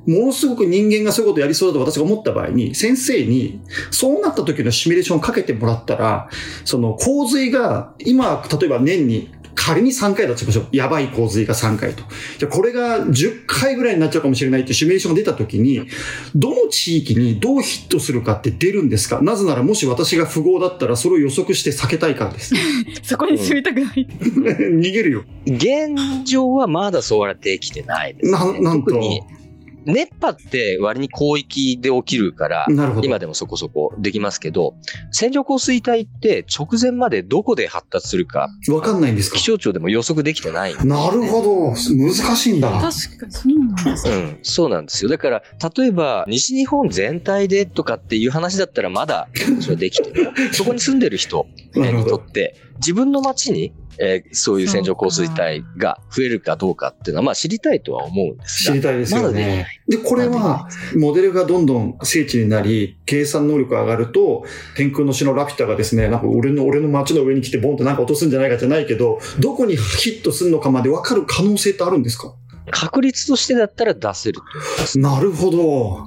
[0.07, 6.29] ものすごく人間がそういうことやりそうだと私が思った場合に、先生に、そうなった時のシミュレーションをかけてもらったら、
[6.65, 10.67] その洪水が、今、例えば年に、仮に3回だとしましょう。
[10.73, 12.03] やばい洪水が3回と。
[12.39, 15.87] じゃあこれが10回ぐらいになっちゃうかもしれないっていうシミュレーションが出た時に、
[16.35, 19.21] どの地域にどうヒットするかって出るんですか？
[19.23, 22.55] なぜならもし私が富豪だったらそれを予測して避けたいからです。
[23.03, 24.07] そこに住みたくない。
[24.11, 25.25] 逃げるよ。
[25.47, 28.33] 現状はまだそうはできてないです、ね。
[28.33, 29.21] ななんと特に
[29.87, 32.67] 熱波って割に広域で起きるから。
[33.03, 34.75] 今でもそこそこできますけど、
[35.11, 39.37] 線状降水帯って直前までどこで発達するか、わかんないんですか？
[39.39, 41.71] 気象庁でも予測できてないねなるほど。
[41.73, 42.71] 難しいんだ。
[42.71, 42.83] 確
[43.19, 44.15] かにそうなんですね。
[44.15, 45.11] うん、そうなんですよ。
[45.11, 45.43] だから、
[45.77, 49.29] 例えば、西日本全体でとかっていう話だったらまだ、
[49.61, 50.31] それできてる。
[50.53, 51.47] そこに住んでる人。
[51.75, 58.73] にとって、自分の街に、えーそういう線状降水帯が増えるかどうかっていうのは、まあ知りたいとは思うんですが。
[58.73, 59.67] 知りたいですよまだで
[60.05, 64.45] これは、モデルがどんどん精緻になり、計算能力が上がると、
[64.77, 72.35] 天空の城ラピュタがですね、なんか俺の、俺の街の上に来てボンってなんか落とすんじゃないかじゃないけど、どこにヒットするのかまで分かる可能性ってあるんですか？
[72.71, 74.41] 確率としてだったら出せる。
[74.97, 76.07] なるほど。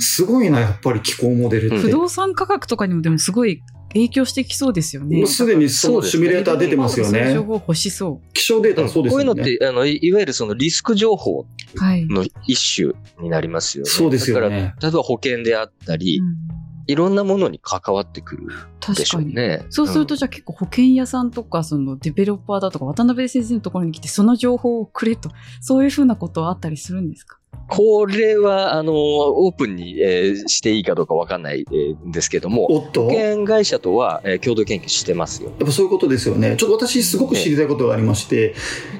[0.00, 1.76] すごいな、やっぱり気候モデルって。
[1.76, 5.18] うん不動産価格とかにもでもすごい影響してきそうですよね。
[5.18, 7.42] もうすでにそのシミュレーター出てますよねそういう情。
[7.44, 9.24] 報欲しそ気象データはそうですよね。
[9.24, 11.40] こういうのって、あの、いいわゆるそのリスク情報
[11.74, 11.78] う。
[11.78, 12.06] はい。
[12.06, 13.90] の一種になりますよね。
[13.90, 14.74] そうですよだから、ね。
[14.80, 19.06] 例えば保険であったり、うんいろんなものに関わってくるで確かに。
[19.06, 19.64] しょうね。
[19.70, 27.38] そうすると、んじゃあ結構保険屋さんとか、そのデベロッパーだとか、渡辺先生のところに来て、その情報をくれと、そういうふうなことはあったりするんですか？
[27.70, 35.50] これは、あの、オープンに、えーしていいかどうかわかんない、えーんですけども、保険会社とは、えー共同研究してますよ。
[35.50, 36.56] やっぱそういうことですよね。
[36.56, 38.54] ちょっと私すごく知りたいことがありまして、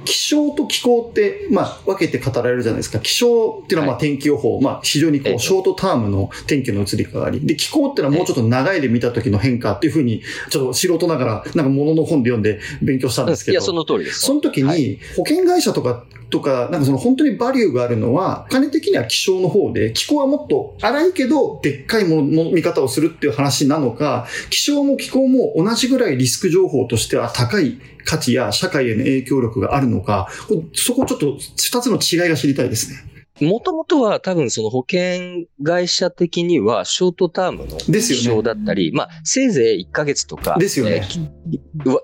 [0.04, 3.00] 気象と気候って、まあ、分けて語られるじゃないですか。
[3.00, 7.40] 気象っていうのはまあは天気予報、まあ、非常にこええう、ショートタームの天気の移り変わり。
[7.44, 13.54] で、気候っていうのはもうちょっと長いで見た時の変化っていうふうに、ちょっと素人ながら、なんか物の本で読んで勉強したんですけど。
[13.54, 14.20] いや、その通りです。
[14.20, 30.28] その時はいに、保険会社とか、とか、なんかその本当にバリューがあるのは、は、金的には気象の方で、気候はもっと荒いけど、でっかいものの見方をするっていう話なのか、気象も気候も同じぐらいリスク情報としては高い価値や社会への影響力があるのか、
[30.74, 33.10] そこちょっと二つの違いが知りたいですね。
[33.40, 38.22] もともとは多分その保険会社的にはショートタームのですよね。
[38.22, 40.96] 気象だったり、まあせいぜい1ヶ月とか、ですよね。
[40.96, 41.20] えーき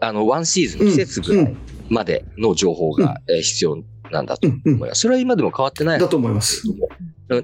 [0.01, 1.57] あの、ワンシーズン、季節ぐらい
[1.91, 3.77] までの情報がえー必要
[4.11, 5.03] なんだとうんうん思います。
[5.03, 6.63] それは今でも変わってないだと思います。
[6.69, 6.77] うん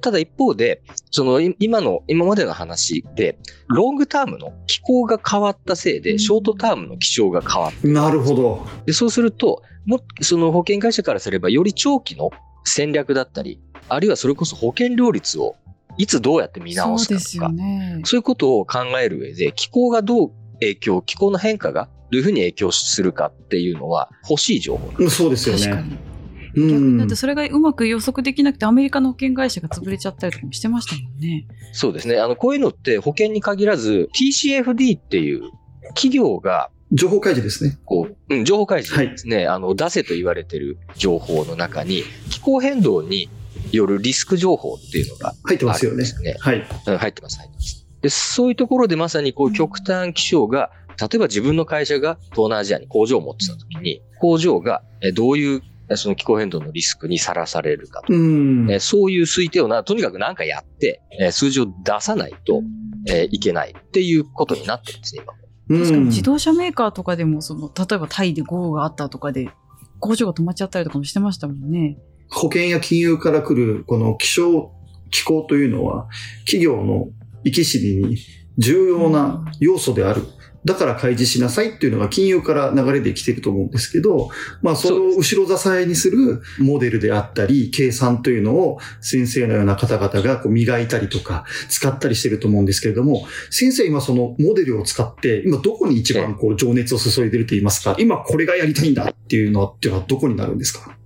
[0.00, 7.88] ただ一方で、そのい今の、今までの話で、ロングタームの気候が変わったせいで、ショートタームの気象が変わった。
[7.88, 8.66] なるほど。
[8.86, 12.30] で、そうすると、もその保険会社からすれば、より長期の
[12.64, 15.56] 戦略だったり、あるいはそれこそ保険料率を
[15.98, 18.00] いつどうやって見直すかとか、そうですよね。
[18.04, 26.11] そういうことを考える上で、気候がどう影響、気候の変化がどういうふうに影響するかっていうのは欲しい情報なんですうんそうですよね。
[26.54, 27.16] う逆にだっんて。
[27.16, 31.46] それがうまく予測できなくて、アメリカの保険会社が潰れちゃったりとかもしてましたもんね。
[31.72, 32.18] そうですね。
[32.18, 35.50] あの、こういうのって保険に限らず、TCFD っていう
[35.94, 37.78] 企業が情報開示ですね。
[37.84, 43.30] こう、うん、情報開示ですね、あの、出せと言われてる情報の中に、気候変動に
[43.72, 46.04] よるリスク情報っていうのが入ってますよね。
[46.38, 46.66] はい。
[46.86, 47.86] うん入ってます、入ってます。
[48.02, 55.62] で、そういうところでまさにこう極端気象が、例えば自分の会社が東南アジアに工場を持ってた時に、工場がえどういうえ
[55.94, 58.12] その気候変動のリスクにさらされるかと。
[58.12, 62.62] うそういう推定をな、とにかく何かやって、え数字を出さないと、
[63.08, 65.22] えいけないっていうことになってるんですね、
[65.68, 65.78] 今。
[65.78, 69.50] 確かにうん自動車メーカーとかでも、その、例えばタイで豪雨があったとかで、
[69.98, 71.98] 工場が止まっちゃったりとかもしてましたもんね。
[72.28, 74.72] 保険や金融から来るこの気象、
[75.10, 76.08] 気候というのは
[76.46, 77.08] 企業の
[77.44, 78.16] 生き死にに
[78.58, 80.22] 重要な要素である。
[80.64, 84.30] だから開示しなさいっていうのが金融から流れできてると思うんですけど、
[84.62, 100.96] まあそれを後ろ支えにするモデルであったり、計算というのを先生のような方々がこう磨いたりとか使ったりしてると思うんですけれども、先生今そのモデルを使って、今どこに一番こう情熱を注いでると言いますか、今これがやりたいんだっていうのは、っていうのはどこになるんですか？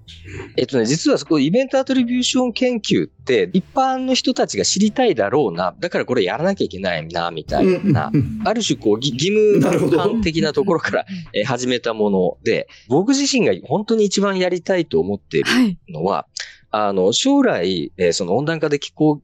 [0.56, 8.10] えっとね、実はそこイベントアトリビューション研究って一般の人たちが知りたいだろうな、だからこれやらなきゃいけないな、みたいな、
[8.44, 15.78] ある種こうぎ義務感的なところからえー始めたもので、僕自身が本当に一番やりたいと思っているはい。
[15.88, 16.26] のは、
[16.70, 19.20] あの、将来、えーその温暖化で気候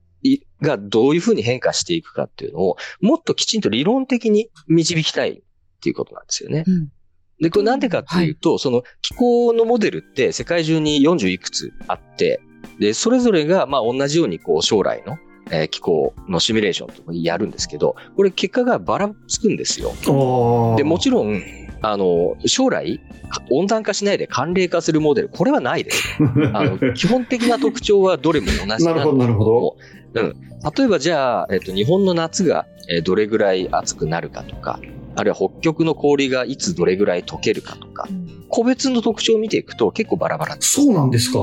[0.61, 5.43] がどういうふうに変化していくかっていうのを、もっときちんと理論的に導きたいっ
[5.83, 6.65] ていうことなんですよね。
[6.67, 6.89] うん
[7.43, 12.41] で、これなんでかっていうと、その気候のモデルって世界中に40いくつあって、
[12.79, 15.19] で、それぞれがまあ同じようにこう将来の、
[15.51, 19.93] えー気候のシミュレーションとかやるんですけど、これ結果がばらつくんですよ。
[20.77, 21.43] で、もちろん、
[21.83, 23.01] あの、将来、
[23.51, 26.17] 温暖化しないで寒冷化するモデル、これはないです。
[26.55, 29.77] あの、基本的な特徴はどれも同じなんなるほど、なるほど。
[30.15, 30.37] うん。
[30.77, 34.79] 例えばじゃあ、えっと、日本の夏がえーどれぐらい暑くなるかとか、
[35.17, 38.09] あるいは北極の氷がいつどれぐらい溶けるかとか、
[38.49, 40.73] 個別の特徴を見ていくと結構バラバラです。
[40.73, 41.39] そうなんですか。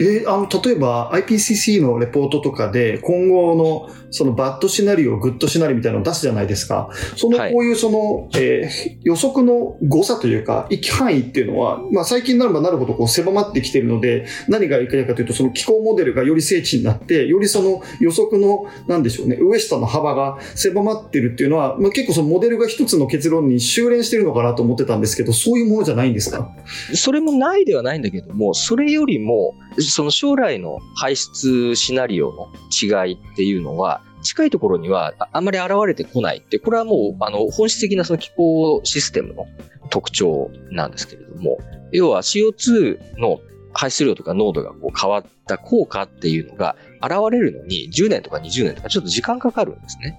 [0.00, 6.90] えーあの、例えば IPCC のレポートとかで今後のそのバッドシナリオ、グッドシナリオみたいなのを出すじゃないですか。
[7.16, 26.50] そのはいこういうその、えー予測の誤差というか、域範囲っていうのは、まあ最近になればなるほどこう狭まってきているので、何がいけないかというと、その気候モデルがより精緻になって、よりその予測の、なんでしょうね、上下の幅が狭まってるっていうのは、まあ結構そのモデルが一つの結論に収斂してるのかなと思ってたんですけど、そういうものじゃないんですか？
[26.94, 29.54] それもないではないんだけども、それよりも、
[29.90, 39.46] その将来の排出シナリオの違いっていうのは、近いところにはああんまり現れてこないって、これはもう、あの、本質的なその気候システムの
[39.90, 41.58] 特徴なんですけれども、
[41.92, 43.40] 要は CO2 の
[43.72, 50.18] 排出量とか濃度がこう変わった効果っていうのが現れるのに10年とか20年とかちょっと時間かかるんですね。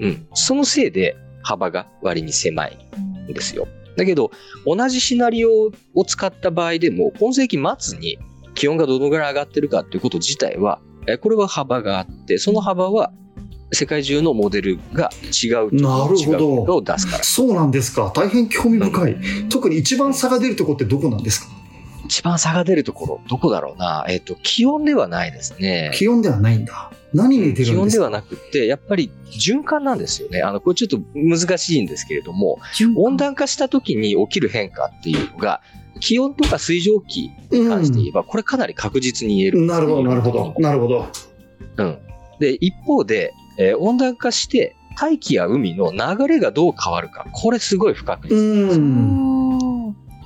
[0.00, 0.26] うん。
[0.34, 2.78] そのせいで幅が割に狭い
[3.30, 3.66] んですよ。
[3.96, 4.30] だけど、
[4.66, 8.18] 同じシナリオを使った場合でも、今世紀末に
[8.60, 13.10] 気温がどのぐらい上がってるかっていうこと自体は、えこれは幅があって、その幅は
[13.72, 15.08] 世界中のモデルが
[15.42, 17.24] 違うとなるほどを出すから。
[17.24, 18.12] そうなんですか。
[18.14, 19.16] 大変興味深い。
[19.48, 21.46] 特に一番差が出るところってどこなんですか？
[22.10, 24.04] 一番差が出るところ、どこだろうな。
[24.08, 25.92] えっ、と、気温ではないですね。
[25.94, 26.90] 気温ではないんだ。
[27.14, 28.06] 何に出気るんですか？
[28.06, 30.42] 温ではなくて、やっぱり循環なんですよね。
[30.42, 32.58] あの、これちょっと難しいんですけれども、
[32.96, 35.60] 温暖化した時に起きる変化っていうのが、
[36.00, 39.60] 気温とか水蒸気に関して言えば、これかなり確実に言える。
[39.62, 40.54] なるほど、なるほど。
[40.58, 41.06] なるほど。
[41.76, 41.98] うん。
[42.40, 48.34] で、一方で、えー温暖化して、大気や海の流れがどう変わるか、これすごい不確実。
[48.34, 49.58] うん。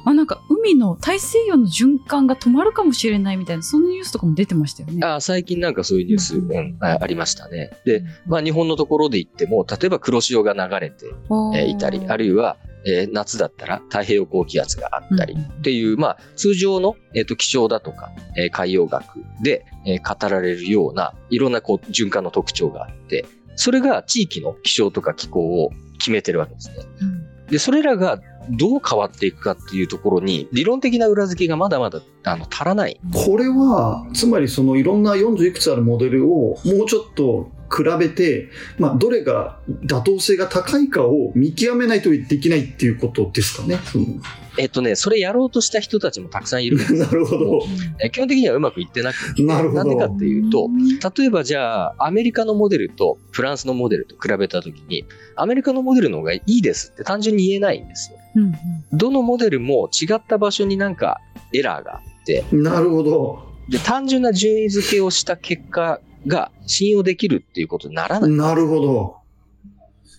[0.06, 5.04] あなんか海の大西洋の循環が止まるかもしれないみたいなそんなニュースとかも出てましたよね。
[5.04, 7.70] あ最近なんかそういうニュース、うんうんあありましたね。
[7.84, 11.06] で、まあ日本のところで言っても、例えば黒潮が流れて、
[11.54, 19.04] えーいたり、あるいは、えー夏だったら太平洋高気圧があったり、うんっていう、まあ、通常の、えーと気象だとか、えー海洋学
[19.42, 23.24] で、えー語られるようないろんなこう循環の特徴があって、
[23.56, 26.76] それが地域の気象とか気候を決めてるわけですね。
[27.00, 28.18] うんで、それらが
[28.50, 33.00] どう変わっていくかっていうところに、理論的な裏付けがまだまだあの足らない。
[33.12, 43.78] これは、つまりそのいろんな40いくつあるモデルをもうちょっと比べて、まあ、どれが妥当性が高いかを見極めないとできないっていうことですかね。
[44.56, 47.62] えっとね、それやろうとした人たちもたくさんいるんですなるほど。
[48.00, 50.68] え基本的にはうまくいってなくて、なんでかっていうと、
[51.18, 58.18] 例えばじゃあ、アメリカのモデルとフランスのモデルと比べたときに、アメリカのモデルの方がいいですって単純に言えないんですよ。
[58.34, 58.52] うんうん。
[58.92, 61.20] どのモデルも違った場所になんか
[61.52, 63.54] エラーがあって、なるほど。
[63.68, 68.30] で、単純な順位付けをした結果が信用できるっていうことにならない。
[68.30, 69.16] なるほど。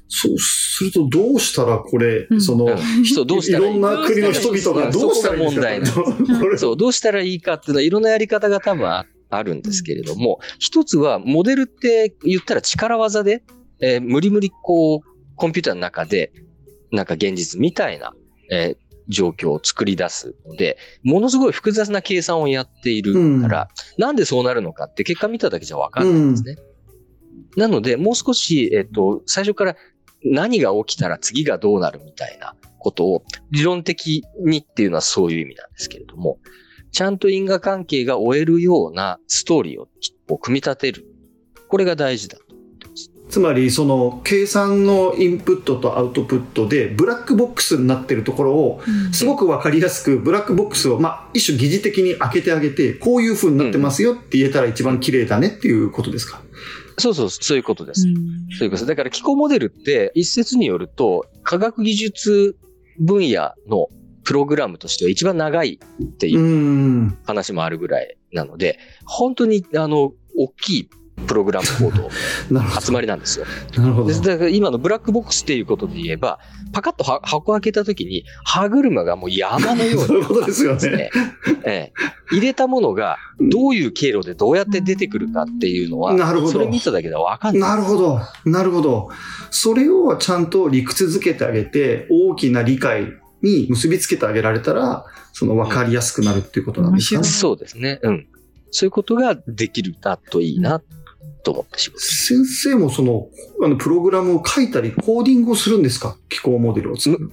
[0.07, 2.41] そうすると、どうしたらこれ、うん。
[2.41, 2.70] その、う
[3.01, 3.05] ん。
[3.05, 5.51] そう、どうしたらいいいろんな国の人々がどうしたらいいか。
[5.51, 6.57] そこが問題これ。
[6.57, 13.43] そう、どうしたらいいかっていうのは、いろんなやり方が多分ああるんですけれども、一つは、モデルって言ったら力技で、
[13.82, 14.99] えー無理無理こう、
[15.36, 16.32] コンピューターの中で、
[16.95, 18.13] なんか現実みたいな、
[18.51, 23.67] えー状況を作り出すので、ものすごい複雑な計算をやっているから、
[23.97, 26.55] なんでそうなるのかって結果見ただけじゃわかんないんですね。
[27.55, 29.75] なので、もう少し、えっ、と、最初から
[30.23, 36.39] 何が起きたら次がどうなるみたいなことを理論的にっていうのはそういう意味なんですけれども、
[36.91, 39.87] ちゃんと因果関係が追えるようなストーリーを
[40.27, 41.05] を組み立てる。
[41.67, 42.37] これが大事だ。
[43.28, 56.41] つまり、その、計算のインプットとアウトプットで、ブラックボックスになってるところを、すごくわかりやすく、ブラックボックスを、まあ、一種疑似的に開けてあげて、こういう風になってますよって言えたら一番綺麗だねっていうことですか？
[56.97, 58.07] そうそう、そういうことです。
[58.07, 58.15] うん
[58.57, 58.86] そういうことです。
[58.86, 62.55] だから気候モデルって一説によると科学技術
[62.99, 63.89] 分野の
[64.23, 70.89] プログラムとしては一番長いっていううん話もあるぐらいなので、本当にあの、大きい
[71.28, 72.09] プログラムコード
[72.53, 73.45] なるほ集まりなんですよ。
[73.74, 73.82] ど。
[73.82, 74.13] なるほどで。
[74.16, 76.39] だから今のブラックボックスっていうことで言えば、
[76.74, 80.89] パカッとは箱開けた時に歯車がもう山のように そういうことですよね。
[80.89, 81.09] ね、
[81.66, 81.93] ええ、
[82.32, 87.70] 入れたものがどういう経路でどうやって出てくるかっていうのは、なるほどそれ見ただけでは分かんない。
[87.70, 88.20] なるほど。
[88.45, 89.09] なるほど。
[89.51, 97.24] それをちゃんと理屈づけてあげて、大きな理解に結びつけてあげられたら、その分かりやすくなるっていうことなんですかね面。
[97.26, 97.99] そうですね。
[98.03, 98.28] うん。
[98.72, 100.82] そういうことができるだといいな
[101.45, 103.27] と思ってして先生もその、
[103.63, 106.17] あの、プログラムを書いたり、コーディングをするんですか？
[106.27, 107.31] 気候モデルを作る。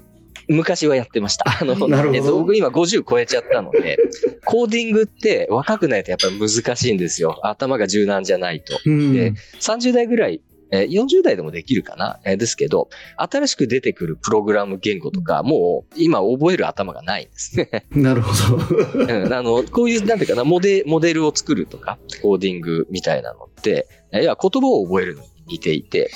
[0.48, 1.44] 昔はやってました。
[1.60, 3.98] あの、 なるほどえっと、僕今50超えちゃったので、
[4.44, 7.38] コーディングって若くないとやっぱり難しいんですよ。
[7.42, 8.78] 頭が柔軟じゃないと。
[8.84, 10.40] うんで30代ぐらい、
[10.72, 17.86] えー40代でもできるかな、えーですけど、新しく出てくるプログラム言語とか、もう今覚える頭がないんですね。
[17.92, 19.04] なるほど。
[19.04, 26.10] うん、あの、こういう、なんていうかな、モデ、モデルを作るとか、コーディングみたいなのって、いや、言葉を覚えるのに似ていて、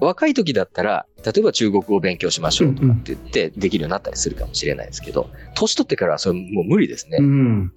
[0.00, 7.22] 若い時だったら、例えば中国語を勉強しましょうとかって言って、できるようになったりするかもしれないですけど、年取ってからはそれもう無理ですねう。
[7.22, 7.72] ん。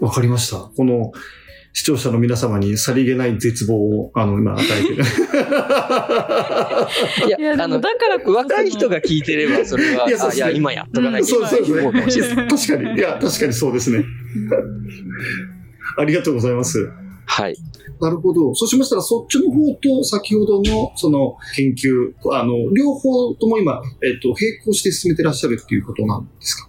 [0.00, 0.58] わかりました。
[0.58, 1.12] この、
[1.76, 4.94] 視聴者の皆様にさりげない絶望を、あの、今与えてる。
[7.36, 12.34] いやあの、もだから若い人が聞いてれば、それは、いやそうですねあいや、今やっとかないけないそうそうです。
[12.36, 12.46] ね。
[12.48, 12.98] 確かに。
[13.00, 14.04] いや、確かにそうですね。
[15.98, 16.88] ありがとうございます。
[17.26, 17.56] はい。
[18.00, 18.54] なるほど。
[18.54, 26.68] そうしましたら、そっちの方と先ほどのその研究、あの、両方とも今、えっ、と、並行して進めてらっしゃるっていうことなんですか？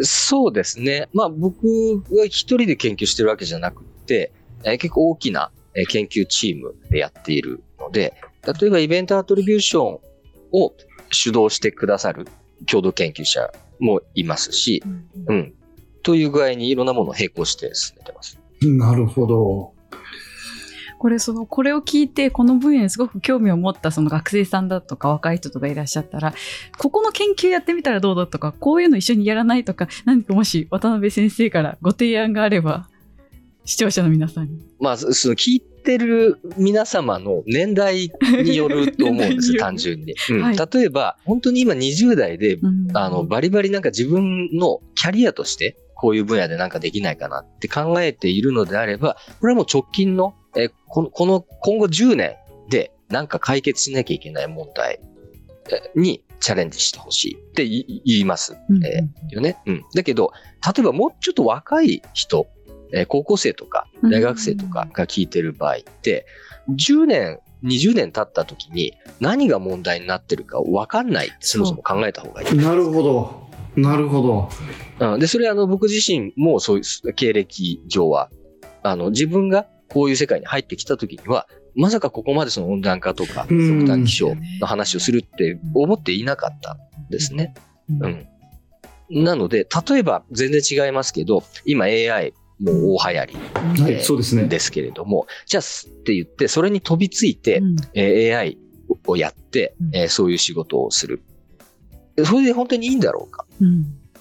[0.00, 1.08] そうですね。
[1.12, 1.66] まあ僕
[2.10, 4.32] は一人で研究してるわけじゃなくて、
[4.64, 8.14] えー結構大きなえー研究チームでやっているので、
[8.60, 10.00] 例えばイベントアトリビューション
[10.52, 10.72] を
[11.10, 12.26] 主導してくださる
[12.66, 14.82] 共同研究者もいますし、
[15.26, 15.54] うん。
[16.02, 18.38] という具合にいろんなものを並行して進めてます。
[18.62, 19.76] なるほど。
[20.98, 26.32] これそのこれを聞いてこの分野にすごく興味を持ったその学生さんだとか若い人とかいらっしゃったら
[26.78, 32.88] ここの研究やってみたらどうだとかこういうの一緒にやらないとか何かもし渡辺先生からご提案があれば
[33.66, 34.60] 視聴者の皆さんに。
[34.80, 38.10] まあ、そその聞いてる皆様の年代
[38.44, 40.14] によると思うんですよ、 単純に。
[40.30, 52.36] うんはい例えば、本当に今20代でうんあの、バリバリなんか自分のキャリアとして、こういう分野でなんかできないかなって考えているのであれば、これはもう直近の、えこの、この今後10年
[52.70, 55.00] でなんか解決しなきゃいけない問題
[55.94, 59.00] にチャレンジしてほしいって言いますうんえ
[59.30, 59.58] よね。
[59.66, 59.84] うん。
[59.94, 60.32] だけど、
[60.64, 62.46] 例えばもうちょっと若い人、
[62.92, 66.26] えー高校生とか大学生とかが聞いてる場合って、
[66.70, 72.56] 10年、20年経った時に何が問題になってるか分かんないってそもそも考えた方がいい。
[72.56, 73.46] なるほど。
[73.76, 74.48] なるほ
[74.98, 75.06] ど。
[75.14, 78.30] うん、で、それはあの僕自身もそういう経歴上は、
[78.82, 86.78] あの自分がこういう世界に入ってきた時には、まさかここまでその温暖化とかうん極端気象の話をするって思っていなかったん
[87.10, 87.54] ですね。
[88.00, 88.26] うん。
[89.10, 93.26] なので、例えば全然違いますけど、今 AI もう大流行
[93.76, 94.44] りはい、そうですね。
[94.44, 97.62] ですけれども、じゃあすって言って、それに飛びついて、
[97.94, 98.58] えー AI
[99.06, 101.22] をやって、えーそういう仕事をする。
[102.24, 103.44] それで本当にいいんだろうか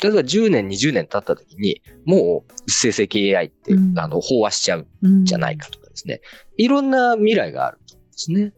[0.01, 6.21] 例えば10年、20年経った時に、もう生成系 AI って、うんあの飽和しちゃうんじゃないかとかですね。
[6.57, 8.53] いろんな未来があるんですね。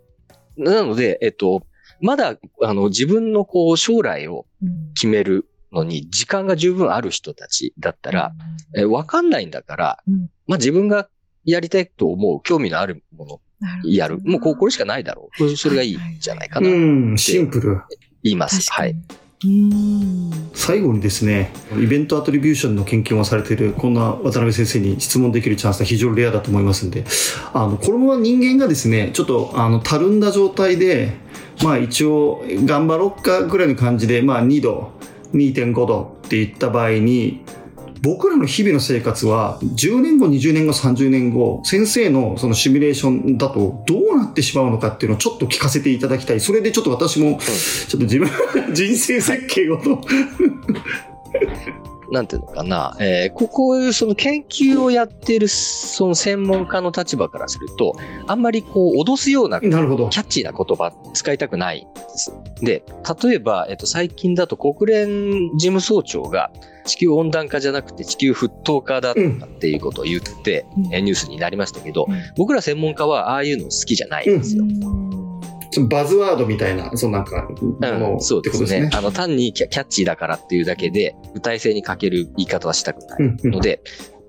[0.57, 1.61] なので、えっと、
[2.01, 4.45] まだ、あの、自分のこう、将来を
[4.95, 8.31] 決めるのに時間が十分ある人たちだったら、
[8.75, 11.09] えーわかんないんだから、うんまあ自分が
[11.45, 13.41] やりたいと思う興味のあるもの
[13.83, 14.19] やる。
[14.23, 15.55] もうこうこれしかないだろう。
[15.55, 16.69] それがいいんじゃないかな。
[16.69, 17.81] うん、シンプル。
[18.23, 18.71] 言います。
[18.71, 18.95] はい。
[19.45, 27.05] うん最後にですね、イベントアトリビューションの研究をされている、こんな渡辺先生に質問できるチャンスは非常にレアだと思いますんで、
[27.53, 31.13] あの、このまま人間がですね、ちょっと、あの、たるんだ状態で、
[31.63, 34.91] まあ一応、頑張ろっかぐらいの感じで、まあ2度、
[35.33, 37.43] 2.5度って言った場合に、
[38.01, 46.39] 僕らの日々の生活は10年後、20年後、30年後、先生のそのシミュレーションだとどうなってしまうのかっていうのをちょっと聞かせていただきたい。
[46.39, 48.29] それでちょっと私も、ちょっと自分、
[48.73, 50.01] 人生設計をと。
[52.11, 52.95] なんていうのかな。
[52.99, 57.95] えーここういうその研究をやっているその専門家の立場からすると、
[58.27, 60.07] あんまりこう脅すようなキなるほど。
[60.07, 62.33] ャッチーな言葉使いたくないんです。
[62.61, 62.83] で、
[63.23, 65.07] 例えば、えっと、最近だと国連
[65.57, 66.51] 事務総長が
[66.85, 69.13] 地球温暖化じゃなくて地球沸騰化だっ
[69.59, 74.63] ていうことを言って、うんえニュースになりましたけど、うん僕ら専門家はああいうの好きじゃないんですよ。
[75.71, 78.89] そのバズワードみたいな、そのなんか、ものうん、そうですねすね。
[78.93, 83.81] あの単にキャッチーだからっていうだけで具体性に欠ける言い方はしたくないうんうんので、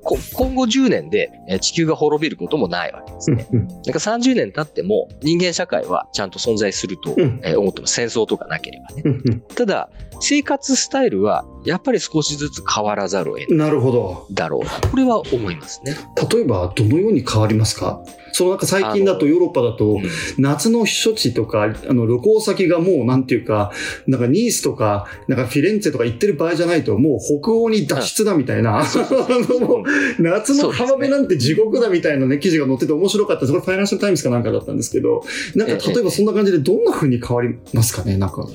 [0.03, 3.47] こ今後10年でえー地球が滅びることもないわけですね。
[3.53, 7.11] うんなんか30年経っても人間社会はちゃんと存在すると、
[7.59, 7.95] 思ってます。
[7.95, 9.03] 戦争とかなければね。
[9.05, 14.27] うんうんただ、生活スタイルはやっぱり少しずつ変わらざるを得ないなるほど。
[14.31, 14.71] だろうな。
[14.91, 15.97] これは思いますね。
[16.33, 18.03] 例えば、どのように変わりますか？
[18.33, 19.99] そのなんか最近だとヨーロッパだと、
[20.39, 23.73] 夏の避暑地とか、あの旅行先がもうなんていうか、
[24.07, 28.85] なんかニースとか、なんかフィレンツェとか行ってる場合じゃないと、もう北欧に脱出だみたいな、
[30.19, 33.53] 夏の浜辺なんて地獄だみたいなね、記事が載ってて面白かったです。
[33.53, 35.23] これファイナンシャルタイムズかなんかだったんですけど、
[35.55, 38.17] なんか例えばそんな感じでどんな風に変わりますかね？
[38.17, 38.47] なんか。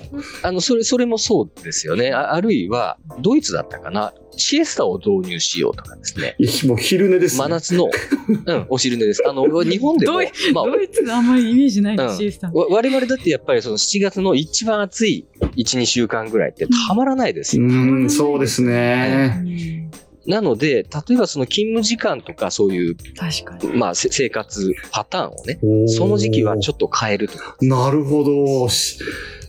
[0.43, 2.11] あの、それ、それもそうですよね。
[2.11, 4.13] ああるいは、ドイツだったかな。
[4.35, 6.35] シエスタを導入しようとかですね。
[6.67, 7.39] もう昼寝です、ね。
[7.43, 7.89] 真夏の、
[8.45, 9.21] うん、お昼寝です。
[9.27, 12.47] あの、 日本でもどうい、まあ、ドイツがあんまりイメージないうんの、シエスタ。
[12.51, 17.63] わ我々だってやっぱりその7月の一番暑い1、2週間ぐらいってたまらないですよ。
[17.63, 19.82] うーん、そうですね。
[20.25, 23.77] なので、例えばその勤務時間とかそういう、確かに。
[23.77, 27.57] まあせ生活パターンをね、その時期はちょっと変えるとか。
[27.61, 28.69] なるほど。
[28.69, 28.99] し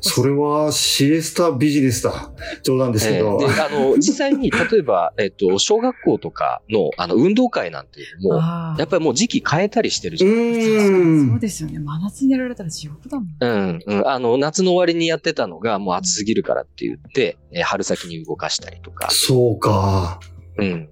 [0.06, 2.30] それはシエスタビジネスだ。
[2.62, 3.38] 冗談ですけど。
[3.40, 10.30] えーで、あの、実際に、例えば、 えっと、小学校とかの、あの、運動会なんていうのも、あやっぱりもう時期変えたりしてるうじゃん。
[10.30, 11.26] ー。
[11.28, 11.78] そうんですよね。
[11.78, 13.28] 真夏にやられたら地獄だもん。
[13.40, 14.08] うん、うん。
[14.08, 19.08] あの、夏の終わりにやってたのがもう暑すぎるからって言って、えー春先に動かしたりとか。
[19.10, 20.20] そうか。
[20.58, 20.90] うん。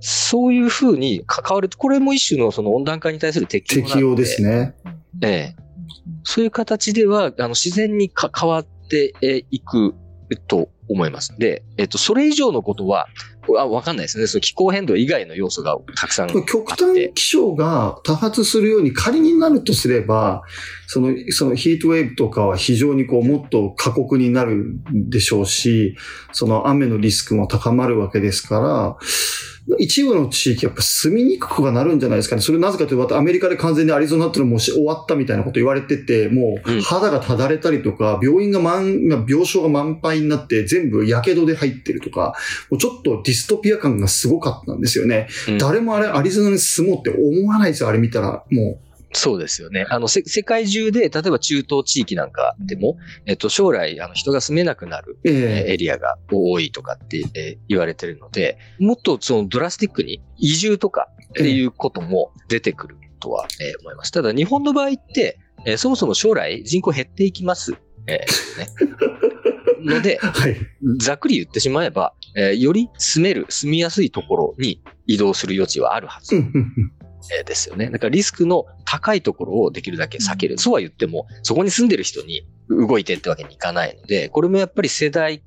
[0.00, 1.68] そういうふうに関わる。
[1.76, 4.74] これも一種のその温暖化に対する適応適用ですね。
[5.22, 5.66] ええ
[6.24, 9.94] そういう形では、あの、自然にか変わってえいく
[10.48, 11.36] と思います。
[11.38, 13.06] で、えっと、それ以上のことは、
[13.58, 14.26] あわかんないですね。
[14.26, 16.42] その気候変動以外の要素がたくさんあって。
[16.44, 20.42] 極端気象が多発するように仮になるとすれば、
[20.86, 25.96] その、そのヒートウェーブとかは非常にこうもっと過酷になるでしょうし、
[26.32, 28.96] その雨のリスクも高まるわけですから、
[29.78, 32.42] 一部の地域やっぱ住みにくくはなるんじゃないですかね。
[32.42, 42.34] それなぜかというと、アメリカで完全にアリゾナってのもうし終わったみたいなこと言われてて、もう肌がただれたりとか、病院が満、病床が満杯になって全部火傷で入ってるとか、
[42.70, 45.28] もうちょっとディストピア感がすごかったんですよね。
[45.48, 48.44] うん誰もあれ、アリゾナに住もうって思わないですよ、あれ見たら。
[48.50, 48.78] も
[49.12, 49.86] そうですよね。
[49.88, 55.28] あの、せ世界中で、例えば中東地域なんかでも、えっと、将来、あの、人が住めなくなる、う。
[55.28, 64.10] えエリアが多いとかって、えー言われてるので、もっとそのドラスティックに移住とかっていうことも出てくるとは、えー思います。
[64.12, 67.74] ただ、日本の場合って、えーそもそも将来人口減っていきます
[68.08, 68.68] えーね、
[69.84, 70.56] ので、 はい。
[71.00, 76.36] ざっくり言ってしまえば、えーより住める、住みやすいところに移動する余地はあるはず、
[77.44, 77.90] ですよね。
[77.90, 80.58] だからリスクの高いところをできるだけ避ける。
[80.58, 85.42] そうは言っても、そこに住んでる人に動いてってわけにいかないので、これもやっぱり世代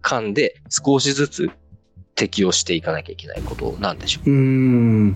[0.00, 1.50] 間で少しずつ
[2.14, 4.30] 適用していかなきゃいけないことなんでしょう。
[4.30, 5.14] うーん。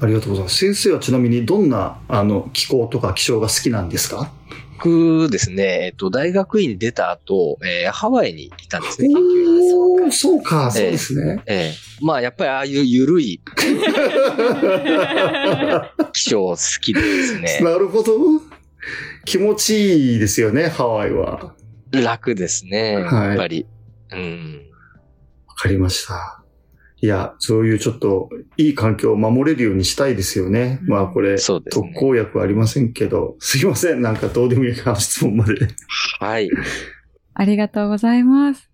[0.00, 0.56] ありがとうございます。
[0.58, 4.32] 先生はちなみにどんなあの気候とか気象が好きなんですか？
[4.82, 9.72] 僕ですね、えっと、大学院出た後、えーハワイにいたんですね、研究に。
[9.74, 11.42] おーそうか、そうですね。
[11.46, 13.42] ええまあ、やっぱりああいう緩い
[16.12, 18.14] 気象好きでですね、なるほど。
[19.26, 21.30] 気持ちいいですよね、ハワイは。
[21.30, 21.54] わ
[21.92, 23.66] 楽ですね、はいやっぱり。
[24.12, 24.62] うん。
[25.56, 26.39] かりました。
[27.02, 30.78] いや、そういうちょっといい環境を守れるようにしたいですよね。
[30.82, 31.38] うんまあこれ、ね
[31.70, 34.02] 特効薬ありませんけど、すいません。
[34.02, 35.68] なんかどうでもいいか質問まで。
[36.18, 36.50] はい。
[37.34, 38.68] ありがとうございます。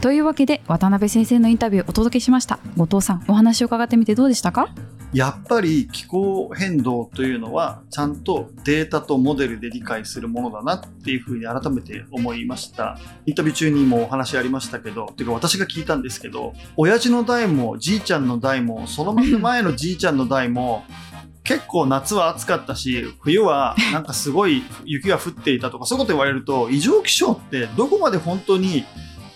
[0.00, 4.72] というわけで渡辺先生のインタビューをお届けしました後藤さんお話を伺ってみてどうでしたか？
[5.12, 12.98] やっぱり気候変動というのはちゃんとデータとモデルで理解するものだなっていうふうに改めて思いました。
[13.24, 20.84] インタビュー中にもお話ありましたけどていうか私が聞いたんですけど親父の代もじいちゃんの代もその前のじいちゃんの代も
[21.42, 28.84] 結構夏は暑かったし冬はなんかすごい雪が降っていたとかそういうこと言われると異常気象ってどこまで本当に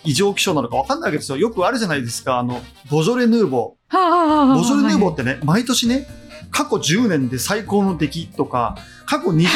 [0.04, 1.38] 異常気象なのか分かんないわけですよ。
[1.38, 2.38] よくあるじゃないですか。
[2.38, 3.96] あのボジョレ・ヌーボー。
[3.96, 6.06] はあボジョレ・ヌーボーってね、毎年ね、
[6.52, 8.76] 過去10年で最高の出来とか、
[9.06, 9.48] 過去20年で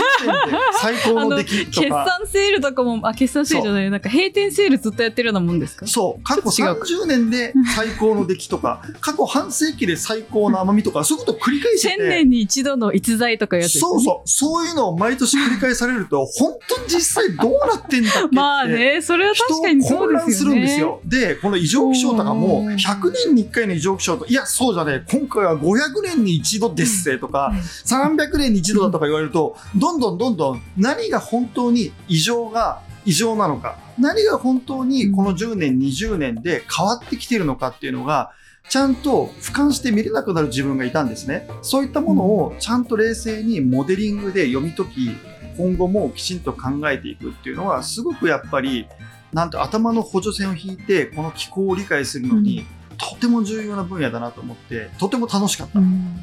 [0.81, 5.87] 最高の出来と決か、 算セールとかもあ決算セールじゃないなんか閉店セールずっとやってるようなもんですか？
[5.87, 13.81] そう、過去ちょっと違う30年で最高の出来とか、 過去半世紀で最高の甘みとか、そういうことを繰り返して千て、年に一度の逸材とかやつね。
[13.81, 18.29] そうそう、そういうのを毎年繰り返されると、本当に実際どうなってんだって。
[18.35, 20.25] まあねそれは確かにそうですよね。
[20.25, 21.01] 混乱するんですよ。
[21.05, 22.75] で、この異常気象とかも、うん。
[22.75, 27.53] 100年に1回の異常気象と、いや、そうじゃねえ、今回は500年に一度ですせとか、
[27.85, 38.33] 300年に一度だとか言われると、どんどんどんどん何が本当に異常が異常なのか、何が本当にこの10年、20年で変わってきているのかっていうのが、
[38.69, 41.49] ちゃんと俯瞰して見れなくなる自分がいたんですね。
[41.63, 45.11] そういったものをちゃんと冷静にモデリングで読み解き、
[45.57, 48.87] 今後もきちんと考えていくっていうのは、すごくやっぱり、
[49.33, 52.67] なんと頭の補助線を引いて、この気候を理解するのに、
[52.99, 55.79] とても重要な分野だなと思って、とても楽しかった。
[55.79, 56.21] うん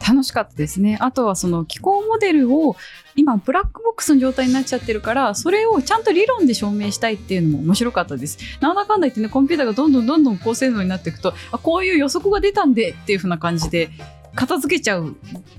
[0.00, 0.98] 楽しかったですね。
[1.00, 2.76] あとはその気候モデルを
[3.14, 8.38] 今ブラックボックスの状態になっちゃってるからそれをちゃんと理論で証明したいっていうのも面白かったです。
[8.60, 13.90] なんだかんだ言ってねコンピューターがどんどんどんどん高性能になっていくとあこういう予測が出たんでっていう風な感じで
[14.34, 15.16] 片付けちゃう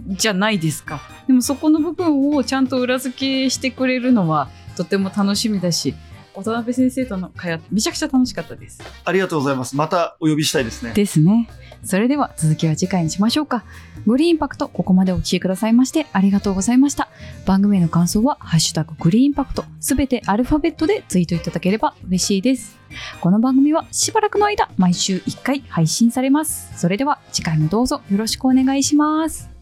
[0.08, 1.02] じゃないですか。
[1.26, 5.96] でもそこの部分をちゃんと裏付けしてくれるのはとても楽しみだし
[6.44, 8.82] 渡辺先生との会話めちゃくちゃ楽しかったです。
[9.04, 9.76] ありがとうございます。
[9.76, 10.94] またお呼びしたいですね。
[10.94, 11.50] ですね。
[11.84, 13.64] それでは続きは次回にしましょうか。
[14.06, 17.10] グリーンパクト、ここまでお聞きくださいましてありがとうございました。
[17.46, 22.78] 番組への感想は、ハッシュタググリーンパクト、すべてアルファベットでツイートいただければ嬉しいです。
[23.20, 26.72] この番組はしばらくの間、毎週1回配信されます。
[26.78, 29.57] それでは次回もどうぞよろしくお願いします。